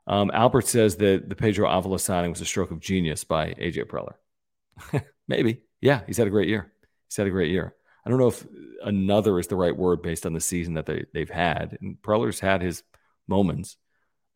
[0.05, 3.85] Um, Albert says that the Pedro Avila signing was a stroke of genius by AJ
[3.85, 5.03] Preller.
[5.27, 5.63] Maybe.
[5.81, 6.71] Yeah, he's had a great year.
[7.09, 7.75] He's had a great year.
[8.05, 8.45] I don't know if
[8.83, 11.77] another is the right word based on the season that they, they've had.
[11.81, 12.83] And Preller's had his
[13.27, 13.75] moments.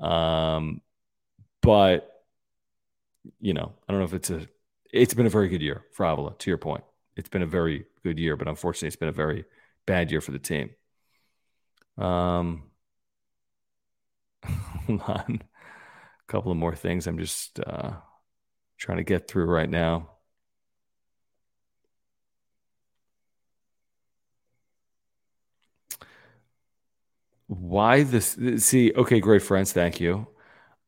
[0.01, 0.81] Um,
[1.61, 2.23] but
[3.39, 4.47] you know, I don't know if it's a.
[4.93, 6.35] It's been a very good year for Avila.
[6.37, 6.83] To your point,
[7.15, 9.45] it's been a very good year, but unfortunately, it's been a very
[9.85, 10.71] bad year for the team.
[11.97, 12.71] Um,
[14.87, 17.07] hold on, a couple of more things.
[17.07, 17.93] I'm just uh,
[18.77, 20.09] trying to get through right now.
[27.47, 28.37] Why this?
[28.57, 29.73] See, okay, great friends.
[29.73, 30.27] Thank you.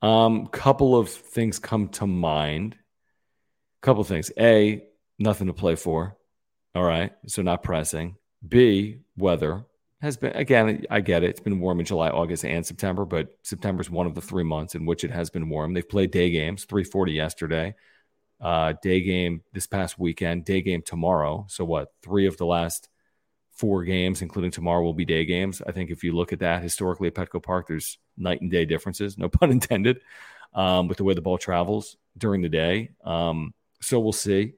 [0.04, 2.76] Um, couple of things come to mind.
[3.82, 4.32] Couple things.
[4.38, 4.84] A,
[5.18, 6.18] nothing to play for.
[6.76, 8.18] All right, so not pressing.
[8.46, 9.64] B, weather
[10.02, 10.86] has been again.
[10.90, 11.30] I get it.
[11.30, 14.44] It's been warm in July, August, and September, but September is one of the three
[14.44, 15.74] months in which it has been warm.
[15.74, 17.76] They've played day games, 340 yesterday,
[18.42, 21.46] uh, day game this past weekend, day game tomorrow.
[21.48, 21.94] So what?
[22.02, 22.90] Three of the last
[23.54, 25.62] four games, including tomorrow, will be day games.
[25.66, 28.66] I think if you look at that historically at Petco Park, there's night and day
[28.66, 30.02] differences, no pun intended,
[30.54, 32.92] um, with the way the ball travels during the day.
[33.04, 34.54] Um, so we'll see.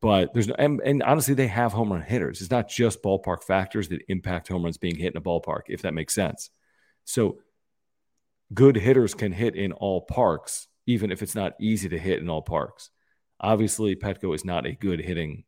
[0.00, 2.42] But there's no, and, and, honestly, they have home run hitters.
[2.42, 5.82] It's not just ballpark factors that impact home runs being hit in a ballpark, if
[5.82, 6.50] that makes sense.
[7.04, 7.38] So
[8.52, 12.28] good hitters can hit in all parks, even if it's not easy to hit in
[12.28, 12.90] all parks.
[13.40, 15.44] Obviously, Petco is not a good hitting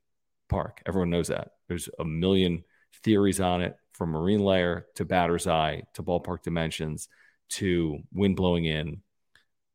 [0.49, 0.81] park.
[0.87, 1.51] Everyone knows that.
[1.69, 2.65] There's a million
[3.03, 7.09] theories on it from marine layer to batter's eye to ballpark dimensions
[7.49, 9.03] to wind blowing in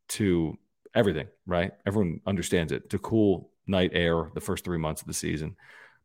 [0.10, 0.58] to
[0.94, 1.72] everything, right?
[1.86, 5.56] Everyone understands it to cool night air the first three months of the season.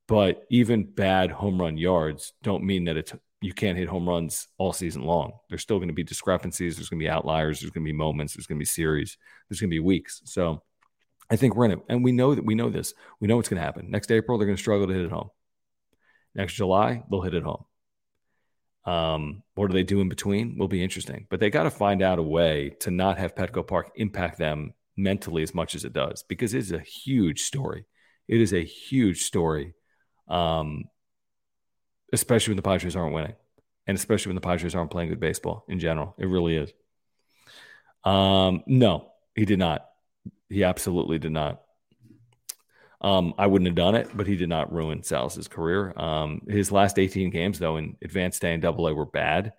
[0.07, 3.12] But even bad home run yards don't mean that it's
[3.43, 5.33] you can't hit home runs all season long.
[5.49, 6.77] There's still going to be discrepancies.
[6.77, 7.61] There's going to be outliers.
[7.61, 8.35] There's going to be moments.
[8.35, 9.19] There's going to be series.
[9.49, 10.23] There's going to be weeks.
[10.25, 10.62] So
[11.29, 12.95] I think we're in it, and we know that we know this.
[13.21, 13.91] We know what's going to happen.
[13.91, 15.31] Next April, they're going to struggle to hit it home.
[16.37, 17.64] Next July, they'll hit it home.
[18.84, 20.59] Um, what do they do in between?
[20.59, 23.66] Will be interesting, but they got to find out a way to not have Petco
[23.66, 27.87] Park impact them mentally as much as it does because it's a huge story.
[28.28, 29.74] It is a huge story,
[30.28, 30.84] um,
[32.12, 33.34] especially when the Padres aren't winning,
[33.87, 36.14] and especially when the Padres aren't playing good baseball in general.
[36.18, 36.72] It really is.
[38.05, 39.89] Um, no, he did not.
[40.49, 41.62] He absolutely did not.
[43.01, 45.92] Um, I wouldn't have done it, but he did not ruin Salas's career.
[45.99, 49.53] Um, his last 18 games, though, in advanced A and double A were bad.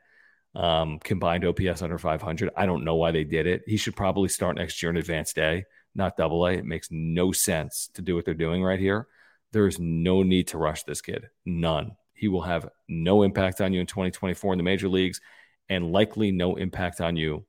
[0.56, 2.50] Um, combined OPS under 500.
[2.58, 3.62] I don't know why they did it.
[3.68, 5.64] He should probably start next year in advanced A,
[5.94, 6.54] not double A.
[6.54, 9.08] It makes no sense to do what they're doing right here.
[9.52, 11.28] There is no need to rush this kid.
[11.46, 11.92] None.
[12.14, 15.22] He will have no impact on you in 2024 in the major leagues
[15.70, 17.46] and likely no impact on you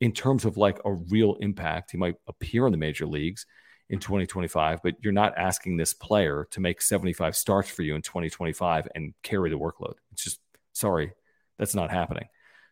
[0.00, 1.90] in terms of like a real impact.
[1.90, 3.46] He might appear in the major leagues
[3.92, 8.00] in 2025, but you're not asking this player to make 75 starts for you in
[8.00, 9.96] 2025 and carry the workload.
[10.12, 10.40] It's just,
[10.72, 11.12] sorry,
[11.58, 12.24] that's not happening.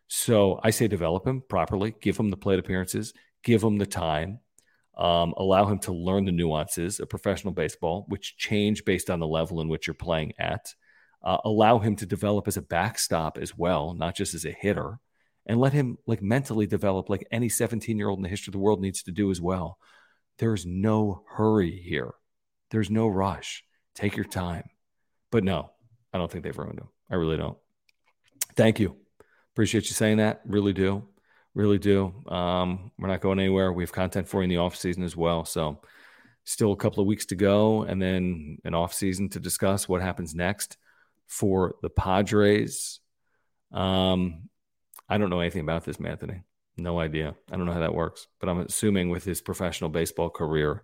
[0.07, 3.13] So I say develop him properly, give him the plate appearances,
[3.43, 4.39] give him the time,
[4.97, 9.27] um, allow him to learn the nuances of professional baseball, which change based on the
[9.27, 10.73] level in which you're playing at.
[11.23, 14.97] Uh, allow him to develop as a backstop as well, not just as a hitter,
[15.45, 18.53] and let him like mentally develop like any 17 year old in the history of
[18.53, 19.77] the world needs to do as well.
[20.41, 22.15] There's no hurry here.
[22.71, 23.63] There's no rush.
[23.93, 24.63] Take your time.
[25.31, 25.69] But no,
[26.11, 26.89] I don't think they've ruined him.
[27.11, 27.59] I really don't.
[28.55, 28.95] Thank you.
[29.53, 30.41] Appreciate you saying that.
[30.47, 31.07] Really do.
[31.53, 32.23] Really do.
[32.27, 33.71] Um, we're not going anywhere.
[33.71, 35.45] We have content for you in the off season as well.
[35.45, 35.83] So
[36.43, 40.01] still a couple of weeks to go and then an off season to discuss what
[40.01, 40.75] happens next
[41.27, 42.99] for the Padres.
[43.71, 44.49] Um,
[45.07, 46.41] I don't know anything about this, Anthony.
[46.77, 47.35] No idea.
[47.51, 50.83] I don't know how that works, but I'm assuming with his professional baseball career,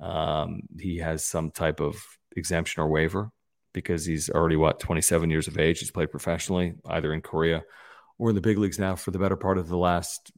[0.00, 2.02] um, he has some type of
[2.36, 3.30] exemption or waiver
[3.72, 5.78] because he's already what 27 years of age.
[5.78, 7.62] He's played professionally either in Korea
[8.18, 10.32] or in the big leagues now for the better part of the last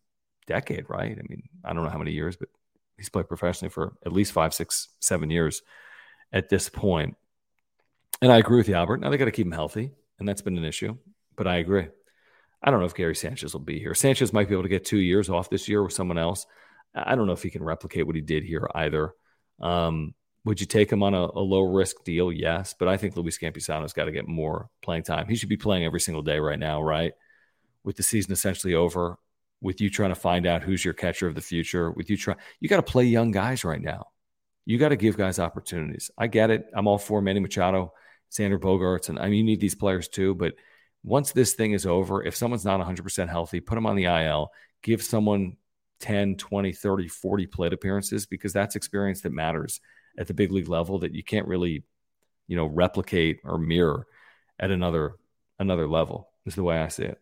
[0.46, 0.88] decade.
[0.88, 1.12] Right?
[1.18, 2.48] I mean, I don't know how many years, but
[2.96, 5.62] he's played professionally for at least five, six, seven years
[6.32, 7.16] at this point.
[8.20, 9.00] And I agree with you, Albert.
[9.00, 10.96] Now they got to keep him healthy, and that's been an issue.
[11.36, 11.88] But I agree.
[12.64, 13.94] I don't know if Gary Sanchez will be here.
[13.94, 16.46] Sanchez might be able to get two years off this year with someone else.
[16.94, 19.12] I don't know if he can replicate what he did here either.
[19.60, 20.14] Um,
[20.46, 22.32] would you take him on a, a, low risk deal?
[22.32, 25.28] Yes, but I think Luis Campusano's got to get more playing time.
[25.28, 27.12] He should be playing every single day right now, right?
[27.82, 29.18] With the season essentially over,
[29.60, 32.38] with you trying to find out who's your catcher of the future, with you trying,
[32.60, 34.06] you got to play young guys right now.
[34.64, 36.10] You got to give guys opportunities.
[36.16, 36.66] I get it.
[36.74, 37.92] I'm all for Manny Machado,
[38.32, 40.54] Xander Bogaerts, and I mean you need these players too, but–
[41.04, 44.50] once this thing is over, if someone's not 100% healthy, put them on the IL,
[44.82, 45.56] give someone
[46.00, 49.80] 10, 20, 30, 40 plate appearances because that's experience that matters
[50.18, 51.84] at the big league level that you can't really,
[52.48, 54.06] you know, replicate or mirror
[54.58, 55.16] at another
[55.58, 56.28] another level.
[56.46, 57.20] Is the way I see it.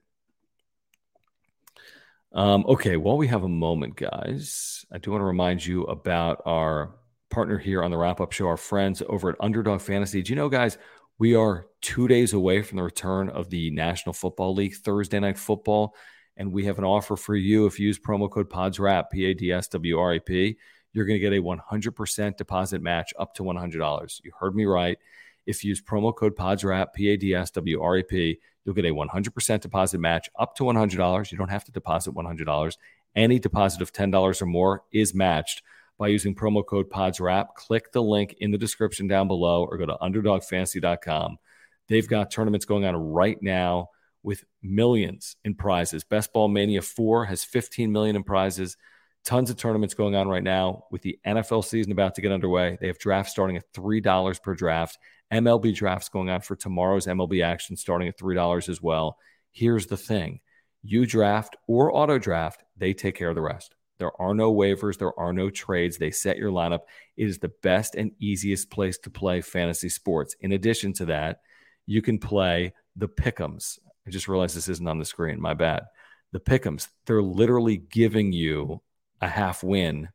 [2.33, 6.43] Um, okay, while we have a moment, guys, I do want to remind you about
[6.47, 6.95] our
[7.31, 10.23] partner here on the wrap up show, our friends over at Underdog Fantasy.
[10.23, 10.79] Do you know, guys,
[11.23, 15.39] we are two days away from the return of the National Football League Thursday night
[15.39, 15.95] football.
[16.37, 17.65] And we have an offer for you.
[17.65, 20.57] If you use promo code PADSWRAP, P A D S W R A P,
[20.93, 24.21] you're going to get a 100% deposit match up to $100.
[24.25, 24.99] You heard me right.
[25.47, 28.75] If you use promo code PADSWRAP, P A D S W R A P, you'll
[28.75, 31.31] get a 100% deposit match up to $100.
[31.31, 32.77] You don't have to deposit $100.
[33.15, 35.63] Any deposit of $10 or more is matched
[36.03, 37.55] by using promo code PADSWRAP.
[37.55, 41.39] Click the link in the description down below or go to underdogfantasy.com.
[41.87, 43.91] They've got tournaments going on right now
[44.25, 46.03] with millions in prizes.
[46.03, 48.77] Best Ball Mania 4 has 15 million in prizes.
[49.25, 52.79] Tons of tournaments going on right now with the NFL season about to get underway.
[52.81, 54.99] They have drafts starting at $3 per draft.
[55.33, 59.19] MLB drafts going on for tomorrow's MLB action starting at $3 as well.
[59.53, 60.41] Here's the thing
[60.83, 63.77] you draft or auto draft, they take care of the rest.
[64.03, 65.97] There are no waivers, there are no trades.
[65.97, 66.81] They set your lineup.
[67.17, 70.35] It is the best and easiest place to play fantasy sports.
[70.41, 71.43] In addition to that,
[71.87, 73.79] you can play the pickums.
[74.05, 75.41] I just realized this isn't on the screen.
[75.41, 75.85] My bad.
[76.33, 78.83] The pickums, they're literally giving you
[79.21, 80.09] a half win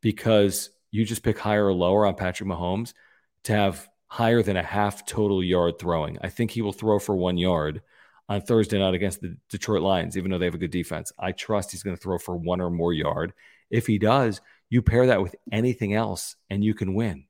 [0.00, 2.94] because you just pick higher or lower on Patrick Mahomes
[3.42, 6.16] to have higher than a half total yard throwing.
[6.22, 7.82] I think he will throw for one yard
[8.28, 11.12] on Thursday night against the Detroit Lions, even though they have a good defense.
[11.18, 13.32] I trust he's going to throw for one or more yard.
[13.70, 17.26] If he does, you pair that with anything else and you can win.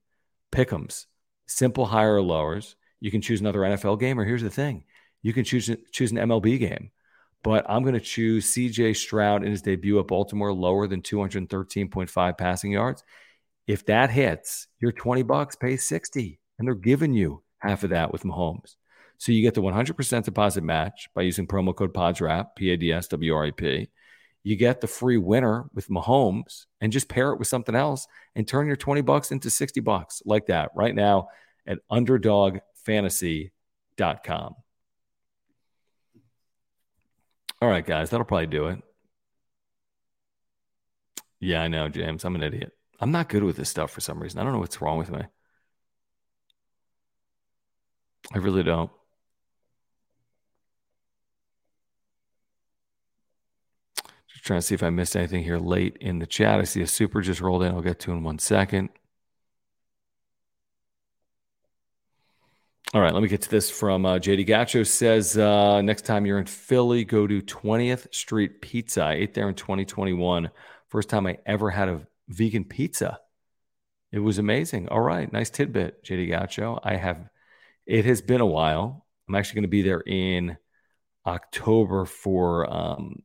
[0.52, 1.06] Pick'ems,
[1.46, 2.76] simple higher or lowers.
[3.00, 4.84] You can choose another NFL game, or here's the thing
[5.22, 6.90] you can choose, choose an MLB game.
[7.42, 12.38] But I'm going to choose CJ Stroud in his debut at Baltimore lower than 213.5
[12.38, 13.04] passing yards.
[13.66, 18.12] If that hits, your 20 bucks pays 60, and they're giving you half of that
[18.12, 18.76] with Mahomes.
[19.18, 22.92] So you get the 100% deposit match by using promo code PADSWRAP, P A D
[22.92, 23.88] S W R A P.
[24.42, 28.06] You get the free winner with Mahomes and just pair it with something else
[28.36, 31.28] and turn your 20 bucks into 60 bucks like that right now
[31.66, 34.54] at underdogfantasy.com.
[37.62, 38.82] All right, guys, that'll probably do it.
[41.40, 42.24] Yeah, I know, James.
[42.24, 42.72] I'm an idiot.
[43.00, 44.40] I'm not good with this stuff for some reason.
[44.40, 45.22] I don't know what's wrong with me.
[48.32, 48.90] I really don't.
[54.28, 56.60] Just trying to see if I missed anything here late in the chat.
[56.60, 57.72] I see a super just rolled in.
[57.72, 58.90] I'll get to in one second.
[62.94, 66.24] All right, let me get to this from uh, JD Gacho says uh, next time
[66.24, 69.02] you're in Philly, go to 20th Street Pizza.
[69.02, 70.50] I ate there in 2021.
[70.88, 73.18] First time I ever had a vegan pizza.
[74.12, 74.88] It was amazing.
[74.88, 76.78] All right, nice tidbit, JD Gacho.
[76.84, 77.28] I have.
[77.86, 79.04] It has been a while.
[79.28, 80.56] I'm actually going to be there in
[81.26, 83.22] October for um,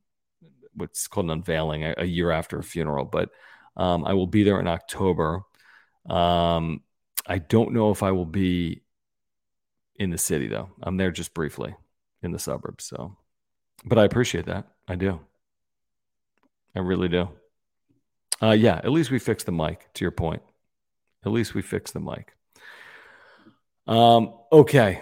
[0.73, 3.05] what's called an unveiling, a, a, year after a funeral.
[3.05, 3.29] But
[3.75, 5.41] um, I will be there in October.
[6.09, 6.81] Um,
[7.27, 8.81] I don't know if I will be
[9.95, 10.69] in the city though.
[10.81, 11.75] I'm there just briefly
[12.23, 12.85] in the suburbs.
[12.85, 13.17] So,
[13.85, 14.67] but I appreciate that.
[14.87, 15.19] I do.
[16.75, 17.29] I really do.
[18.41, 19.87] Uh, yeah, at least we fixed the mic.
[19.93, 20.41] To your point,
[21.25, 22.35] at least we fixed the mic.
[23.87, 25.01] Um, okay,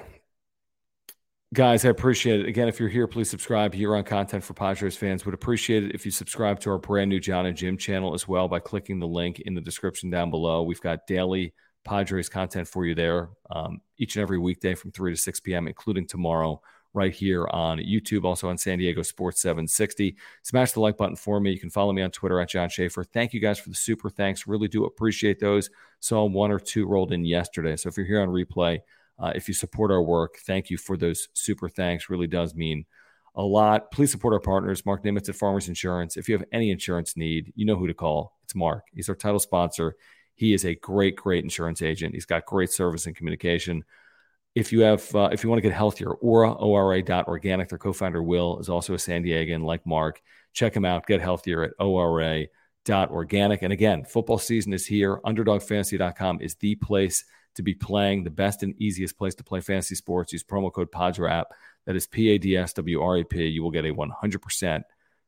[1.53, 2.47] guys, I appreciate it.
[2.47, 5.25] Again, if you're here, please subscribe here on Content for Padres fans.
[5.25, 8.27] Would appreciate it if you subscribe to our brand new John and Jim channel as
[8.27, 10.63] well by clicking the link in the description down below.
[10.63, 15.11] We've got daily Padres content for you there um, each and every weekday from 3
[15.11, 16.61] to 6 p.m., including tomorrow
[16.93, 20.17] right here on YouTube, also on San Diego Sports 760.
[20.43, 21.51] Smash the like button for me.
[21.51, 23.03] You can follow me on Twitter at John Schaefer.
[23.03, 24.47] Thank you guys for the super thanks.
[24.47, 25.69] Really do appreciate those.
[25.99, 27.75] Saw one or two rolled in yesterday.
[27.75, 28.79] So if you're here on replay,
[29.19, 32.09] uh, if you support our work, thank you for those super thanks.
[32.09, 32.85] Really does mean
[33.35, 33.91] a lot.
[33.91, 36.17] Please support our partners, Mark Nimitz at Farmers Insurance.
[36.17, 38.37] If you have any insurance need, you know who to call.
[38.43, 38.85] It's Mark.
[38.93, 39.95] He's our title sponsor.
[40.35, 42.13] He is a great, great insurance agent.
[42.13, 43.83] He's got great service and communication.
[44.55, 47.69] If you have, uh, if you want to get healthier, Ora, ORA organic.
[47.69, 50.21] Their co-founder Will is also a San Diegan, like Mark.
[50.53, 51.05] Check him out.
[51.05, 52.47] Get healthier at ORA
[52.89, 53.61] organic.
[53.61, 55.19] And again, football season is here.
[55.25, 57.23] UnderdogFantasy.com is the place
[57.55, 60.33] to be playing, the best and easiest place to play fantasy sports.
[60.33, 61.45] Use promo code PADSWRAP.
[61.85, 63.45] That is P A D S W R A P.
[63.45, 64.83] You will get a 100%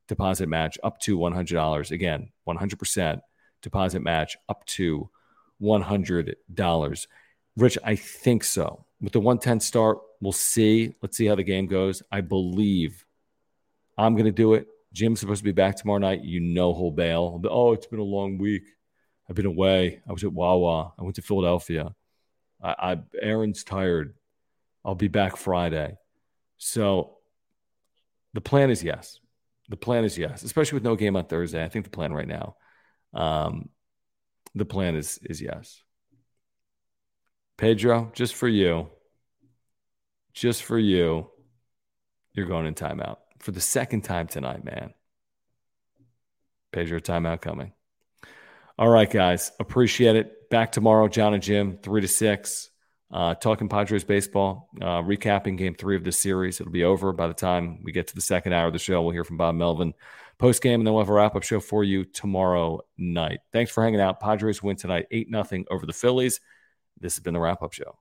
[0.08, 1.92] deposit match up to $100.
[1.92, 3.22] Again, 100%
[3.62, 5.10] deposit match up to
[5.62, 7.08] $100.
[7.58, 8.86] Rich, I think so.
[9.02, 10.96] With the 110 start, we'll see.
[11.02, 12.04] Let's see how the game goes.
[12.12, 13.06] I believe
[13.98, 14.68] I'm going to do it.
[14.94, 16.24] Jim's supposed to be back tomorrow night.
[16.24, 17.42] You know he'll bail.
[17.50, 18.64] Oh, it's been a long week.
[19.30, 20.02] I've been away.
[20.08, 20.94] I was at Wawa.
[21.00, 21.96] I went to Philadelphia.
[22.64, 24.16] I, I Aaron's tired.
[24.84, 25.98] I'll be back Friday.
[26.58, 27.18] So
[28.34, 29.20] the plan is yes.
[29.70, 31.64] The plan is yes, especially with no game on Thursday.
[31.64, 32.56] I think the plan right now
[33.14, 33.70] um,
[34.56, 35.84] the plan is is yes.
[37.58, 38.90] Pedro, just for you,
[40.34, 41.30] just for you,
[42.34, 44.94] you're going in timeout for the second time tonight, man.
[46.72, 47.74] Pedro, timeout coming.
[48.78, 50.50] All right, guys, appreciate it.
[50.50, 52.70] Back tomorrow, John and Jim, three to six.
[53.12, 56.62] Uh, talking Padres baseball, uh, recapping game three of this series.
[56.62, 59.02] It'll be over by the time we get to the second hour of the show.
[59.02, 59.94] We'll hear from Bob Melvin
[60.38, 63.40] post game, and then we'll have a wrap up show for you tomorrow night.
[63.52, 64.22] Thanks for hanging out.
[64.22, 66.40] Padres win tonight, 8 0 over the Phillies.
[67.00, 67.98] This has been the wrap up show.